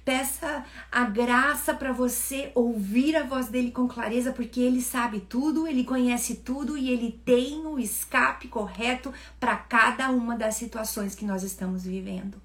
Peça 0.04 0.64
a 0.90 1.04
graça 1.04 1.72
para 1.72 1.92
você 1.92 2.50
ouvir 2.56 3.14
a 3.14 3.22
voz 3.22 3.46
dele 3.46 3.70
com 3.70 3.86
clareza, 3.86 4.32
porque 4.32 4.60
ele 4.60 4.82
sabe 4.82 5.20
tudo, 5.20 5.64
ele 5.64 5.84
conhece 5.84 6.36
tudo 6.36 6.76
e 6.76 6.90
ele 6.90 7.20
tem 7.24 7.64
o 7.64 7.78
escape 7.78 8.48
correto 8.48 9.14
para 9.38 9.56
cada 9.56 10.10
uma 10.10 10.36
das 10.36 10.56
situações 10.56 11.14
que 11.14 11.24
nós 11.24 11.44
estamos 11.44 11.84
vivendo. 11.84 12.42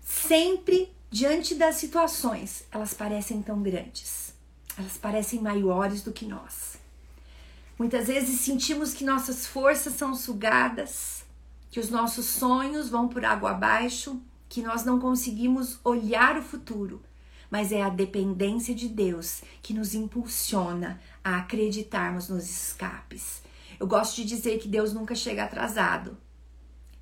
Sempre 0.00 0.90
diante 1.10 1.54
das 1.54 1.74
situações, 1.74 2.64
elas 2.72 2.94
parecem 2.94 3.42
tão 3.42 3.62
grandes, 3.62 4.32
elas 4.78 4.96
parecem 4.96 5.42
maiores 5.42 6.02
do 6.02 6.10
que 6.10 6.24
nós. 6.24 6.79
Muitas 7.80 8.08
vezes 8.08 8.42
sentimos 8.42 8.92
que 8.92 9.06
nossas 9.06 9.46
forças 9.46 9.94
são 9.94 10.14
sugadas, 10.14 11.24
que 11.70 11.80
os 11.80 11.88
nossos 11.88 12.26
sonhos 12.26 12.90
vão 12.90 13.08
por 13.08 13.24
água 13.24 13.52
abaixo, 13.52 14.20
que 14.50 14.60
nós 14.60 14.84
não 14.84 15.00
conseguimos 15.00 15.80
olhar 15.82 16.36
o 16.36 16.42
futuro, 16.42 17.00
mas 17.50 17.72
é 17.72 17.80
a 17.80 17.88
dependência 17.88 18.74
de 18.74 18.86
Deus 18.86 19.40
que 19.62 19.72
nos 19.72 19.94
impulsiona 19.94 21.00
a 21.24 21.38
acreditarmos 21.38 22.28
nos 22.28 22.44
escapes. 22.50 23.42
Eu 23.80 23.86
gosto 23.86 24.16
de 24.16 24.26
dizer 24.26 24.58
que 24.58 24.68
Deus 24.68 24.92
nunca 24.92 25.14
chega 25.14 25.44
atrasado, 25.44 26.18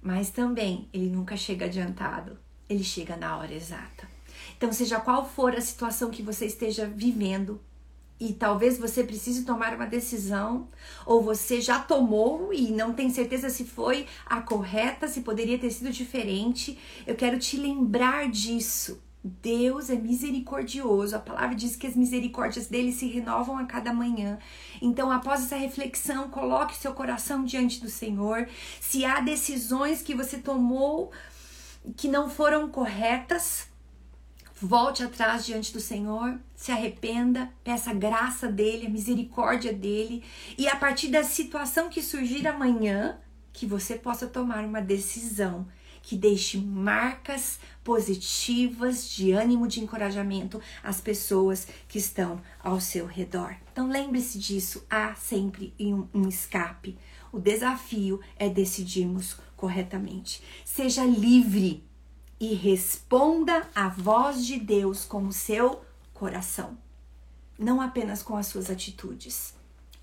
mas 0.00 0.30
também 0.30 0.88
ele 0.92 1.10
nunca 1.10 1.36
chega 1.36 1.66
adiantado, 1.66 2.38
ele 2.68 2.84
chega 2.84 3.16
na 3.16 3.36
hora 3.36 3.52
exata. 3.52 4.08
Então, 4.56 4.72
seja 4.72 5.00
qual 5.00 5.28
for 5.28 5.56
a 5.56 5.60
situação 5.60 6.08
que 6.08 6.22
você 6.22 6.46
esteja 6.46 6.86
vivendo, 6.86 7.60
e 8.20 8.32
talvez 8.32 8.78
você 8.78 9.04
precise 9.04 9.44
tomar 9.44 9.74
uma 9.74 9.86
decisão, 9.86 10.68
ou 11.06 11.22
você 11.22 11.60
já 11.60 11.78
tomou 11.78 12.52
e 12.52 12.70
não 12.70 12.92
tem 12.92 13.10
certeza 13.10 13.48
se 13.48 13.64
foi 13.64 14.06
a 14.26 14.40
correta, 14.40 15.06
se 15.06 15.20
poderia 15.20 15.58
ter 15.58 15.70
sido 15.70 15.90
diferente. 15.90 16.78
Eu 17.06 17.14
quero 17.14 17.38
te 17.38 17.56
lembrar 17.56 18.28
disso. 18.28 19.00
Deus 19.22 19.90
é 19.90 19.96
misericordioso. 19.96 21.16
A 21.16 21.18
palavra 21.18 21.54
diz 21.54 21.76
que 21.76 21.86
as 21.86 21.96
misericórdias 21.96 22.66
dele 22.66 22.92
se 22.92 23.06
renovam 23.06 23.58
a 23.58 23.64
cada 23.64 23.92
manhã. 23.92 24.38
Então, 24.80 25.10
após 25.10 25.42
essa 25.42 25.56
reflexão, 25.56 26.28
coloque 26.28 26.76
seu 26.76 26.92
coração 26.94 27.44
diante 27.44 27.80
do 27.80 27.90
Senhor. 27.90 28.48
Se 28.80 29.04
há 29.04 29.20
decisões 29.20 30.02
que 30.02 30.14
você 30.14 30.38
tomou 30.38 31.10
que 31.96 32.08
não 32.08 32.28
foram 32.28 32.68
corretas, 32.68 33.68
Volte 34.60 35.04
atrás 35.04 35.46
diante 35.46 35.72
do 35.72 35.78
Senhor, 35.78 36.36
se 36.56 36.72
arrependa, 36.72 37.48
peça 37.62 37.90
a 37.90 37.94
graça 37.94 38.50
dele, 38.50 38.86
a 38.86 38.90
misericórdia 38.90 39.72
dele, 39.72 40.24
e 40.56 40.66
a 40.66 40.74
partir 40.74 41.08
da 41.08 41.22
situação 41.22 41.88
que 41.88 42.02
surgir 42.02 42.44
amanhã, 42.44 43.18
que 43.52 43.64
você 43.64 43.94
possa 43.94 44.26
tomar 44.26 44.64
uma 44.64 44.80
decisão 44.80 45.68
que 46.02 46.16
deixe 46.16 46.58
marcas 46.58 47.60
positivas 47.84 49.08
de 49.08 49.30
ânimo, 49.30 49.68
de 49.68 49.80
encorajamento 49.80 50.60
às 50.82 51.00
pessoas 51.00 51.68
que 51.86 51.98
estão 51.98 52.40
ao 52.58 52.80
seu 52.80 53.06
redor. 53.06 53.54
Então 53.72 53.88
lembre-se 53.88 54.40
disso, 54.40 54.84
há 54.90 55.14
sempre 55.14 55.72
um, 55.78 56.08
um 56.12 56.28
escape. 56.28 56.98
O 57.30 57.38
desafio 57.38 58.20
é 58.36 58.48
decidirmos 58.48 59.36
corretamente. 59.56 60.42
Seja 60.64 61.04
livre 61.04 61.87
e 62.40 62.54
responda 62.54 63.68
à 63.74 63.88
voz 63.88 64.46
de 64.46 64.58
Deus 64.58 65.04
com 65.04 65.26
o 65.26 65.32
seu 65.32 65.82
coração, 66.14 66.76
não 67.58 67.80
apenas 67.80 68.22
com 68.22 68.36
as 68.36 68.46
suas 68.46 68.70
atitudes. 68.70 69.54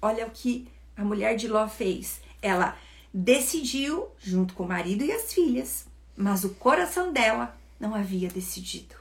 Olha 0.01 0.27
o 0.27 0.31
que 0.31 0.67
a 0.95 1.03
mulher 1.03 1.35
de 1.35 1.47
Ló 1.47 1.67
fez. 1.67 2.21
Ela 2.41 2.77
decidiu 3.13 4.07
junto 4.19 4.53
com 4.53 4.63
o 4.63 4.67
marido 4.67 5.03
e 5.03 5.11
as 5.11 5.33
filhas, 5.33 5.85
mas 6.15 6.43
o 6.43 6.49
coração 6.55 7.11
dela 7.11 7.57
não 7.79 7.95
havia 7.95 8.29
decidido. 8.29 8.95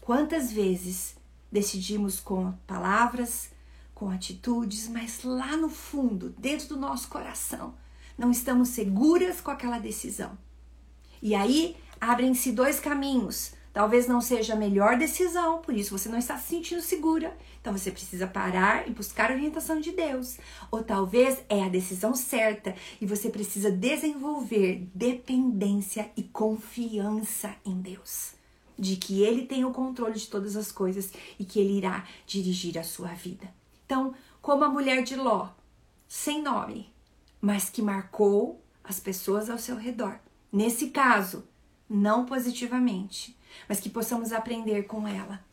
Quantas 0.00 0.50
vezes 0.50 1.16
decidimos 1.52 2.18
com 2.20 2.52
palavras, 2.66 3.50
com 3.94 4.10
atitudes, 4.10 4.88
mas 4.88 5.22
lá 5.22 5.56
no 5.56 5.68
fundo, 5.68 6.34
dentro 6.38 6.68
do 6.68 6.76
nosso 6.76 7.08
coração, 7.08 7.74
não 8.16 8.30
estamos 8.30 8.68
seguras 8.70 9.40
com 9.40 9.50
aquela 9.50 9.78
decisão. 9.78 10.36
E 11.20 11.34
aí 11.34 11.76
abrem-se 12.00 12.52
dois 12.52 12.80
caminhos. 12.80 13.52
Talvez 13.72 14.08
não 14.08 14.20
seja 14.20 14.54
a 14.54 14.56
melhor 14.56 14.98
decisão, 14.98 15.58
por 15.58 15.72
isso 15.72 15.96
você 15.96 16.08
não 16.08 16.18
está 16.18 16.36
se 16.36 16.48
sentindo 16.48 16.82
segura. 16.82 17.36
Então 17.60 17.72
você 17.72 17.90
precisa 17.90 18.26
parar 18.26 18.88
e 18.88 18.90
buscar 18.90 19.30
a 19.30 19.34
orientação 19.34 19.80
de 19.80 19.92
Deus. 19.92 20.38
Ou 20.70 20.82
talvez 20.82 21.38
é 21.48 21.62
a 21.62 21.68
decisão 21.68 22.14
certa 22.14 22.74
e 23.00 23.06
você 23.06 23.30
precisa 23.30 23.70
desenvolver 23.70 24.88
dependência 24.94 26.10
e 26.16 26.24
confiança 26.24 27.54
em 27.64 27.80
Deus. 27.80 28.32
De 28.76 28.96
que 28.96 29.22
Ele 29.22 29.46
tem 29.46 29.64
o 29.64 29.72
controle 29.72 30.14
de 30.14 30.26
todas 30.26 30.56
as 30.56 30.72
coisas 30.72 31.12
e 31.38 31.44
que 31.44 31.60
Ele 31.60 31.78
irá 31.78 32.04
dirigir 32.26 32.78
a 32.78 32.82
sua 32.82 33.08
vida. 33.08 33.48
Então, 33.84 34.12
como 34.42 34.64
a 34.64 34.68
mulher 34.68 35.02
de 35.02 35.14
Ló, 35.14 35.50
sem 36.08 36.42
nome, 36.42 36.92
mas 37.40 37.70
que 37.70 37.82
marcou 37.82 38.60
as 38.82 38.98
pessoas 38.98 39.48
ao 39.50 39.58
seu 39.58 39.76
redor. 39.76 40.18
Nesse 40.50 40.88
caso, 40.88 41.46
não 41.88 42.24
positivamente, 42.26 43.36
mas 43.68 43.80
que 43.80 43.88
possamos 43.88 44.32
aprender 44.32 44.84
com 44.84 45.06
ela. 45.06 45.44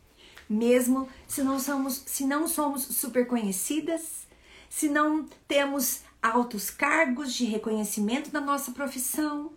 Mesmo 0.50 1.08
se 1.28 1.42
não 1.42 1.60
somos, 1.60 2.04
se 2.06 2.26
não 2.26 2.48
somos 2.48 2.84
super 2.84 3.26
conhecidas, 3.26 4.28
se 4.70 4.90
não 4.90 5.26
temos 5.48 6.02
altos 6.22 6.70
cargos 6.70 7.34
de 7.34 7.46
reconhecimento 7.46 8.30
da 8.30 8.42
nossa 8.42 8.72
profissão, 8.72 9.52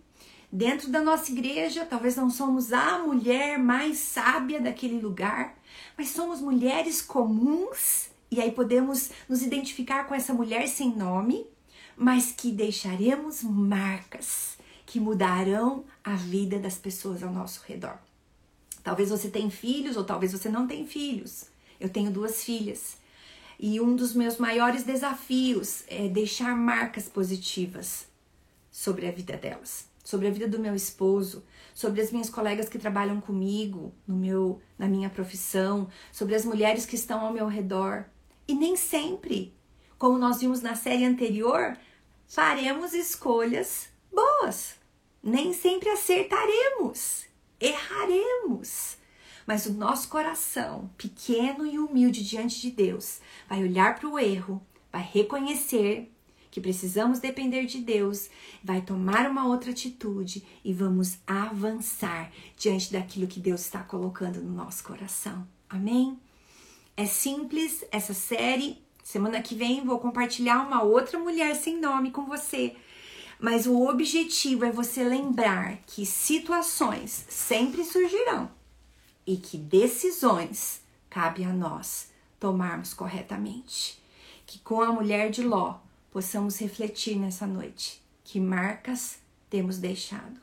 dentro 0.50 0.88
da 0.90 1.02
nossa 1.02 1.30
igreja, 1.30 1.84
talvez 1.84 2.16
não 2.16 2.30
somos 2.30 2.72
a 2.72 2.98
mulher 2.98 3.58
mais 3.58 3.98
sábia 3.98 4.60
daquele 4.60 5.00
lugar, 5.00 5.56
mas 5.96 6.08
somos 6.08 6.40
mulheres 6.40 7.02
comuns 7.02 8.10
e 8.30 8.40
aí 8.40 8.52
podemos 8.52 9.10
nos 9.28 9.42
identificar 9.42 10.04
com 10.04 10.14
essa 10.14 10.34
mulher 10.34 10.68
sem 10.68 10.94
nome, 10.94 11.46
mas 11.96 12.32
que 12.32 12.50
deixaremos 12.50 13.42
marcas 13.42 14.57
que 14.88 14.98
mudarão 14.98 15.84
a 16.02 16.14
vida 16.14 16.58
das 16.58 16.78
pessoas 16.78 17.22
ao 17.22 17.30
nosso 17.30 17.62
redor. 17.66 17.98
Talvez 18.82 19.10
você 19.10 19.28
tenha 19.28 19.50
filhos 19.50 19.98
ou 19.98 20.04
talvez 20.04 20.32
você 20.32 20.48
não 20.48 20.66
tenha 20.66 20.86
filhos. 20.86 21.44
Eu 21.78 21.90
tenho 21.90 22.10
duas 22.10 22.42
filhas. 22.42 22.96
E 23.60 23.82
um 23.82 23.94
dos 23.94 24.14
meus 24.14 24.38
maiores 24.38 24.84
desafios 24.84 25.84
é 25.88 26.08
deixar 26.08 26.56
marcas 26.56 27.06
positivas 27.06 28.06
sobre 28.70 29.06
a 29.06 29.10
vida 29.10 29.36
delas, 29.36 29.86
sobre 30.02 30.26
a 30.26 30.30
vida 30.30 30.48
do 30.48 30.58
meu 30.58 30.74
esposo, 30.74 31.44
sobre 31.74 32.00
as 32.00 32.10
minhas 32.10 32.30
colegas 32.30 32.66
que 32.66 32.78
trabalham 32.78 33.20
comigo 33.20 33.92
no 34.06 34.16
meu 34.16 34.58
na 34.78 34.88
minha 34.88 35.10
profissão, 35.10 35.86
sobre 36.10 36.34
as 36.34 36.46
mulheres 36.46 36.86
que 36.86 36.96
estão 36.96 37.20
ao 37.20 37.32
meu 37.32 37.46
redor. 37.46 38.06
E 38.46 38.54
nem 38.54 38.74
sempre, 38.74 39.52
como 39.98 40.16
nós 40.16 40.40
vimos 40.40 40.62
na 40.62 40.74
série 40.74 41.04
anterior, 41.04 41.76
faremos 42.26 42.94
escolhas 42.94 43.90
boas. 44.18 44.74
Nem 45.22 45.52
sempre 45.52 45.88
acertaremos, 45.90 47.26
erraremos. 47.60 48.96
Mas 49.46 49.66
o 49.66 49.72
nosso 49.72 50.08
coração, 50.08 50.90
pequeno 50.98 51.66
e 51.66 51.78
humilde 51.78 52.24
diante 52.24 52.60
de 52.60 52.70
Deus, 52.70 53.20
vai 53.48 53.62
olhar 53.62 53.98
para 53.98 54.08
o 54.08 54.18
erro, 54.18 54.60
vai 54.92 55.02
reconhecer 55.02 56.12
que 56.50 56.60
precisamos 56.60 57.18
depender 57.18 57.66
de 57.66 57.78
Deus, 57.78 58.28
vai 58.62 58.80
tomar 58.80 59.30
uma 59.30 59.46
outra 59.46 59.70
atitude 59.70 60.44
e 60.64 60.72
vamos 60.72 61.18
avançar 61.26 62.32
diante 62.56 62.92
daquilo 62.92 63.26
que 63.26 63.40
Deus 63.40 63.60
está 63.60 63.82
colocando 63.82 64.40
no 64.40 64.52
nosso 64.52 64.82
coração. 64.82 65.46
Amém? 65.68 66.18
É 66.96 67.06
simples 67.06 67.84
essa 67.92 68.14
série. 68.14 68.82
Semana 69.04 69.40
que 69.40 69.54
vem 69.54 69.84
vou 69.84 69.98
compartilhar 69.98 70.66
uma 70.66 70.82
outra 70.82 71.18
mulher 71.18 71.54
sem 71.54 71.80
nome 71.80 72.10
com 72.10 72.26
você. 72.26 72.76
Mas 73.38 73.66
o 73.66 73.86
objetivo 73.88 74.64
é 74.64 74.72
você 74.72 75.04
lembrar 75.04 75.78
que 75.86 76.04
situações 76.04 77.24
sempre 77.28 77.84
surgirão 77.84 78.50
e 79.26 79.36
que 79.36 79.56
decisões 79.56 80.82
cabe 81.08 81.44
a 81.44 81.52
nós 81.52 82.10
tomarmos 82.40 82.92
corretamente. 82.92 84.02
Que 84.44 84.58
com 84.58 84.80
a 84.82 84.92
mulher 84.92 85.30
de 85.30 85.42
Ló 85.42 85.78
possamos 86.10 86.58
refletir 86.58 87.16
nessa 87.16 87.46
noite 87.46 88.02
que 88.24 88.40
marcas 88.40 89.18
temos 89.48 89.78
deixado. 89.78 90.40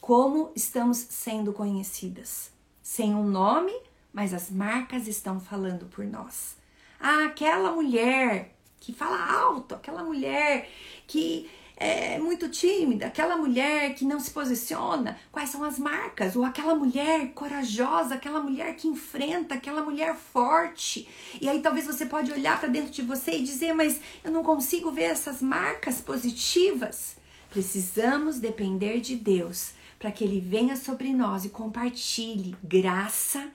Como 0.00 0.52
estamos 0.54 0.98
sendo 0.98 1.52
conhecidas? 1.52 2.50
Sem 2.82 3.14
um 3.14 3.24
nome, 3.24 3.72
mas 4.12 4.34
as 4.34 4.50
marcas 4.50 5.06
estão 5.06 5.40
falando 5.40 5.86
por 5.86 6.04
nós. 6.04 6.56
Ah, 6.98 7.26
aquela 7.26 7.72
mulher 7.72 8.56
que 8.78 8.92
fala 8.92 9.32
alto, 9.32 9.74
aquela 9.74 10.02
mulher 10.02 10.68
que 11.06 11.48
é 11.80 12.18
muito 12.18 12.46
tímida, 12.50 13.06
aquela 13.06 13.38
mulher 13.38 13.94
que 13.94 14.04
não 14.04 14.20
se 14.20 14.30
posiciona, 14.30 15.18
quais 15.32 15.48
são 15.48 15.64
as 15.64 15.78
marcas? 15.78 16.36
Ou 16.36 16.44
aquela 16.44 16.74
mulher 16.74 17.32
corajosa, 17.32 18.16
aquela 18.16 18.38
mulher 18.38 18.76
que 18.76 18.86
enfrenta, 18.86 19.54
aquela 19.54 19.82
mulher 19.82 20.14
forte. 20.14 21.08
E 21.40 21.48
aí 21.48 21.62
talvez 21.62 21.86
você 21.86 22.04
pode 22.04 22.30
olhar 22.30 22.60
para 22.60 22.68
dentro 22.68 22.90
de 22.90 23.00
você 23.00 23.38
e 23.38 23.42
dizer, 23.42 23.72
mas 23.72 23.98
eu 24.22 24.30
não 24.30 24.42
consigo 24.42 24.92
ver 24.92 25.04
essas 25.04 25.40
marcas 25.40 26.02
positivas. 26.02 27.16
Precisamos 27.48 28.38
depender 28.38 29.00
de 29.00 29.16
Deus 29.16 29.72
para 29.98 30.12
que 30.12 30.22
ele 30.22 30.38
venha 30.38 30.76
sobre 30.76 31.14
nós 31.14 31.46
e 31.46 31.48
compartilhe 31.48 32.54
graça 32.62 33.50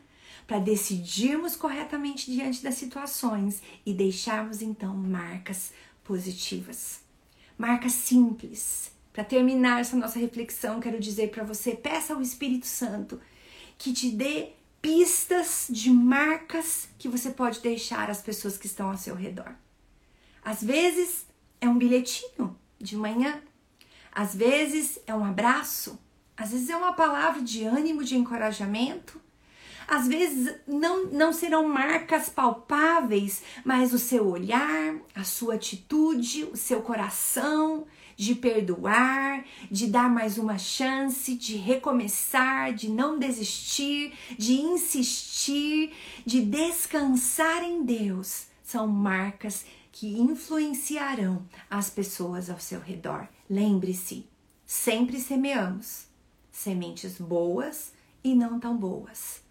para 0.47 0.57
decidirmos 0.57 1.55
corretamente 1.55 2.31
diante 2.31 2.63
das 2.63 2.73
situações 2.73 3.61
e 3.85 3.93
deixarmos 3.93 4.63
então 4.63 4.95
marcas 4.95 5.71
positivas 6.03 7.04
marca 7.57 7.89
simples. 7.89 8.91
Para 9.13 9.23
terminar 9.23 9.79
essa 9.79 9.95
nossa 9.95 10.19
reflexão, 10.19 10.79
quero 10.79 10.99
dizer 10.99 11.29
para 11.31 11.43
você: 11.43 11.71
peça 11.71 12.13
ao 12.13 12.21
Espírito 12.21 12.67
Santo 12.67 13.19
que 13.77 13.93
te 13.93 14.11
dê 14.11 14.49
pistas 14.81 15.67
de 15.69 15.89
marcas 15.89 16.87
que 16.99 17.07
você 17.07 17.31
pode 17.31 17.59
deixar 17.59 18.09
às 18.09 18.21
pessoas 18.21 18.57
que 18.57 18.67
estão 18.67 18.91
ao 18.91 18.97
seu 18.97 19.15
redor. 19.15 19.55
Às 20.43 20.63
vezes 20.63 21.25
é 21.59 21.67
um 21.67 21.77
bilhetinho 21.77 22.55
de 22.79 22.95
manhã, 22.95 23.41
às 24.11 24.35
vezes 24.35 24.99
é 25.07 25.15
um 25.15 25.25
abraço, 25.25 25.99
às 26.37 26.51
vezes 26.51 26.69
é 26.69 26.77
uma 26.77 26.93
palavra 26.93 27.41
de 27.41 27.63
ânimo, 27.63 28.03
de 28.03 28.15
encorajamento, 28.15 29.19
às 29.87 30.07
vezes 30.07 30.55
não, 30.67 31.05
não 31.05 31.31
serão 31.31 31.67
marcas 31.67 32.29
palpáveis, 32.29 33.43
mas 33.63 33.93
o 33.93 33.99
seu 33.99 34.27
olhar, 34.27 34.95
a 35.13 35.23
sua 35.23 35.55
atitude, 35.55 36.43
o 36.45 36.57
seu 36.57 36.81
coração 36.81 37.85
de 38.15 38.33
perdoar, 38.33 39.43
de 39.69 39.87
dar 39.87 40.09
mais 40.09 40.37
uma 40.37 40.57
chance, 40.57 41.35
de 41.35 41.57
recomeçar, 41.57 42.73
de 42.73 42.89
não 42.89 43.19
desistir, 43.19 44.13
de 44.37 44.53
insistir, 44.53 45.91
de 46.25 46.41
descansar 46.41 47.61
em 47.63 47.83
Deus, 47.83 48.47
são 48.63 48.87
marcas 48.87 49.65
que 49.91 50.19
influenciarão 50.19 51.45
as 51.69 51.89
pessoas 51.89 52.49
ao 52.49 52.59
seu 52.59 52.79
redor. 52.79 53.27
Lembre-se, 53.49 54.25
sempre 54.65 55.19
semeamos 55.19 56.07
sementes 56.51 57.17
boas 57.17 57.93
e 58.23 58.33
não 58.33 58.59
tão 58.59 58.75
boas 58.75 59.44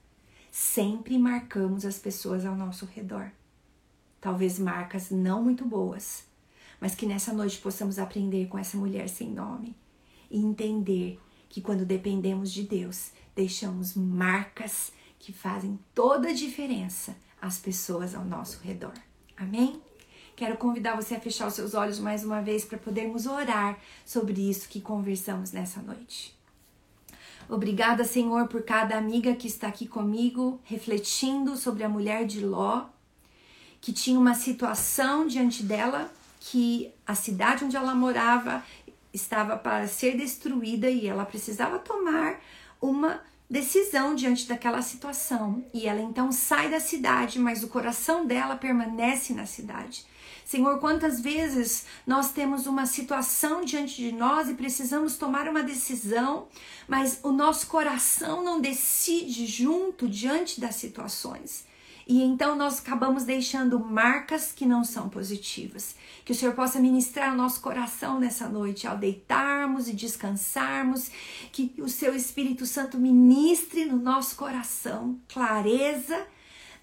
sempre 0.56 1.18
marcamos 1.18 1.84
as 1.84 1.98
pessoas 1.98 2.46
ao 2.46 2.54
nosso 2.54 2.86
redor. 2.86 3.32
Talvez 4.20 4.56
marcas 4.56 5.10
não 5.10 5.42
muito 5.42 5.64
boas, 5.64 6.26
mas 6.80 6.94
que 6.94 7.06
nessa 7.06 7.32
noite 7.32 7.58
possamos 7.58 7.98
aprender 7.98 8.46
com 8.46 8.56
essa 8.56 8.76
mulher 8.76 9.08
sem 9.08 9.28
nome 9.28 9.74
e 10.30 10.38
entender 10.38 11.20
que 11.48 11.60
quando 11.60 11.84
dependemos 11.84 12.52
de 12.52 12.62
Deus, 12.62 13.10
deixamos 13.34 13.96
marcas 13.96 14.92
que 15.18 15.32
fazem 15.32 15.76
toda 15.92 16.28
a 16.28 16.32
diferença 16.32 17.16
às 17.42 17.58
pessoas 17.58 18.14
ao 18.14 18.24
nosso 18.24 18.60
redor. 18.62 18.94
Amém? 19.36 19.82
Quero 20.36 20.56
convidar 20.56 20.94
você 20.94 21.16
a 21.16 21.20
fechar 21.20 21.48
os 21.48 21.54
seus 21.54 21.74
olhos 21.74 21.98
mais 21.98 22.22
uma 22.22 22.40
vez 22.40 22.64
para 22.64 22.78
podermos 22.78 23.26
orar 23.26 23.76
sobre 24.06 24.48
isso 24.48 24.68
que 24.68 24.80
conversamos 24.80 25.50
nessa 25.50 25.82
noite. 25.82 26.33
Obrigada, 27.48 28.04
Senhor, 28.04 28.48
por 28.48 28.62
cada 28.62 28.96
amiga 28.96 29.34
que 29.34 29.46
está 29.46 29.68
aqui 29.68 29.86
comigo, 29.86 30.60
refletindo 30.64 31.56
sobre 31.56 31.84
a 31.84 31.88
mulher 31.88 32.26
de 32.26 32.40
Ló, 32.40 32.86
que 33.80 33.92
tinha 33.92 34.18
uma 34.18 34.34
situação 34.34 35.26
diante 35.26 35.62
dela 35.62 36.10
que 36.40 36.90
a 37.06 37.14
cidade 37.14 37.64
onde 37.64 37.76
ela 37.76 37.94
morava 37.94 38.62
estava 39.12 39.56
para 39.56 39.86
ser 39.86 40.16
destruída 40.16 40.90
e 40.90 41.06
ela 41.06 41.24
precisava 41.24 41.78
tomar 41.78 42.40
uma 42.80 43.20
decisão 43.48 44.14
diante 44.14 44.48
daquela 44.48 44.82
situação. 44.82 45.64
E 45.72 45.86
ela 45.86 46.00
então 46.00 46.32
sai 46.32 46.70
da 46.70 46.80
cidade, 46.80 47.38
mas 47.38 47.62
o 47.62 47.68
coração 47.68 48.26
dela 48.26 48.56
permanece 48.56 49.32
na 49.32 49.46
cidade. 49.46 50.04
Senhor, 50.44 50.78
quantas 50.78 51.20
vezes 51.20 51.86
nós 52.06 52.32
temos 52.32 52.66
uma 52.66 52.86
situação 52.86 53.64
diante 53.64 53.96
de 53.96 54.12
nós 54.12 54.48
e 54.48 54.54
precisamos 54.54 55.16
tomar 55.16 55.48
uma 55.48 55.62
decisão, 55.62 56.48
mas 56.86 57.20
o 57.22 57.32
nosso 57.32 57.66
coração 57.66 58.44
não 58.44 58.60
decide 58.60 59.46
junto 59.46 60.08
diante 60.08 60.60
das 60.60 60.76
situações. 60.76 61.64
E 62.06 62.22
então 62.22 62.54
nós 62.54 62.80
acabamos 62.80 63.24
deixando 63.24 63.80
marcas 63.80 64.52
que 64.52 64.66
não 64.66 64.84
são 64.84 65.08
positivas. 65.08 65.94
Que 66.24 66.32
o 66.32 66.34
Senhor 66.34 66.54
possa 66.54 66.78
ministrar 66.78 67.32
o 67.32 67.36
nosso 67.36 67.60
coração 67.60 68.20
nessa 68.20 68.46
noite 68.46 68.86
ao 68.86 68.98
deitarmos 68.98 69.88
e 69.88 69.94
descansarmos, 69.94 71.10
que 71.50 71.74
o 71.78 71.88
seu 71.88 72.14
Espírito 72.14 72.66
Santo 72.66 72.98
ministre 72.98 73.86
no 73.86 73.96
nosso 73.96 74.36
coração 74.36 75.18
clareza 75.28 76.26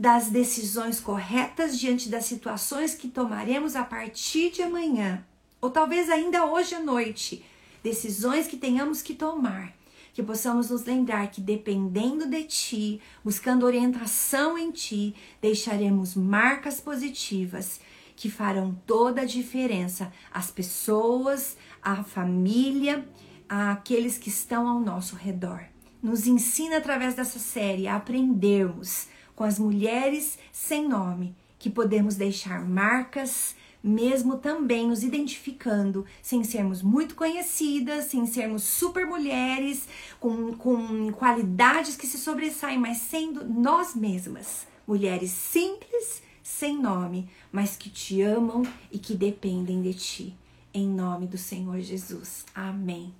das 0.02 0.32
decisões 0.32 1.00
corretas 1.00 1.80
diante 1.80 2.10
das 2.10 2.26
situações 2.26 2.96
que 2.96 3.08
tomaremos 3.08 3.76
a 3.76 3.84
partir 3.84 4.50
de 4.50 4.64
amanhã, 4.64 5.24
ou 5.62 5.70
talvez 5.70 6.10
ainda 6.10 6.44
hoje 6.44 6.74
à 6.74 6.80
noite, 6.80 7.46
decisões 7.84 8.48
que 8.48 8.58
tenhamos 8.58 9.04
que 9.04 9.14
tomar, 9.14 9.76
que 10.12 10.24
possamos 10.24 10.72
nos 10.72 10.86
lembrar 10.86 11.30
que 11.30 11.40
dependendo 11.40 12.26
de 12.26 12.44
ti, 12.46 13.00
buscando 13.24 13.64
orientação 13.64 14.58
em 14.58 14.72
ti, 14.72 15.14
deixaremos 15.40 16.16
marcas 16.16 16.82
positivas 16.82 17.80
que 18.16 18.28
farão 18.28 18.76
toda 18.88 19.22
a 19.22 19.26
diferença 19.26 20.12
às 20.34 20.50
pessoas, 20.50 21.56
à 21.80 22.04
família, 22.04 23.08
àqueles 23.48 24.18
que 24.18 24.30
estão 24.30 24.68
ao 24.68 24.80
nosso 24.80 25.16
redor. 25.16 25.64
Nos 26.02 26.26
ensina 26.26 26.78
através 26.78 27.14
dessa 27.14 27.38
série 27.38 27.88
a 27.88 27.98
aprendermos 27.98 29.12
com 29.42 29.46
as 29.46 29.58
mulheres 29.58 30.38
sem 30.52 30.88
nome, 30.88 31.34
que 31.58 31.68
podemos 31.68 32.14
deixar 32.14 32.64
marcas, 32.64 33.56
mesmo 33.84 34.38
também 34.38 34.88
nos 34.88 35.02
identificando, 35.02 36.06
sem 36.22 36.44
sermos 36.44 36.84
muito 36.84 37.16
conhecidas, 37.16 38.06
sem 38.06 38.28
sermos 38.28 38.62
super 38.62 39.08
mulheres, 39.08 39.88
com, 40.20 40.54
com 40.54 41.12
qualidades 41.14 41.96
que 41.96 42.06
se 42.06 42.20
sobressaem, 42.20 42.78
mas 42.78 43.00
sendo 43.00 43.44
nós 43.44 43.96
mesmas, 43.96 44.68
mulheres 44.86 45.32
simples, 45.32 46.22
sem 46.44 46.80
nome, 46.80 47.28
mas 47.52 47.76
que 47.76 47.90
te 47.90 48.22
amam 48.22 48.62
e 48.92 49.00
que 49.00 49.16
dependem 49.16 49.82
de 49.82 49.96
ti. 49.96 50.36
Em 50.72 50.88
nome 50.88 51.26
do 51.26 51.40
Senhor 51.40 51.80
Jesus. 51.80 52.46
Amém. 52.54 53.12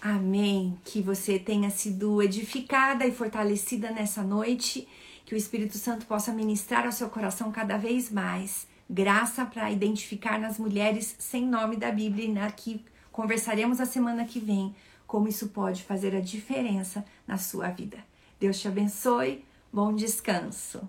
Amém. 0.00 0.78
Que 0.82 1.02
você 1.02 1.38
tenha 1.38 1.68
sido 1.68 2.22
edificada 2.22 3.06
e 3.06 3.12
fortalecida 3.12 3.90
nessa 3.90 4.22
noite 4.22 4.88
que 5.30 5.34
o 5.36 5.38
Espírito 5.38 5.78
Santo 5.78 6.06
possa 6.06 6.32
ministrar 6.32 6.84
ao 6.84 6.90
seu 6.90 7.08
coração 7.08 7.52
cada 7.52 7.76
vez 7.76 8.10
mais 8.10 8.66
graça 8.90 9.46
para 9.46 9.70
identificar 9.70 10.40
nas 10.40 10.58
mulheres 10.58 11.14
sem 11.20 11.46
nome 11.46 11.76
da 11.76 11.92
Bíblia, 11.92 12.24
e 12.24 12.32
na 12.32 12.50
que 12.50 12.84
conversaremos 13.12 13.78
a 13.78 13.86
semana 13.86 14.24
que 14.24 14.40
vem 14.40 14.74
como 15.06 15.28
isso 15.28 15.50
pode 15.50 15.84
fazer 15.84 16.16
a 16.16 16.20
diferença 16.20 17.04
na 17.28 17.38
sua 17.38 17.68
vida. 17.68 17.98
Deus 18.40 18.58
te 18.58 18.66
abençoe, 18.66 19.44
bom 19.72 19.94
descanso. 19.94 20.80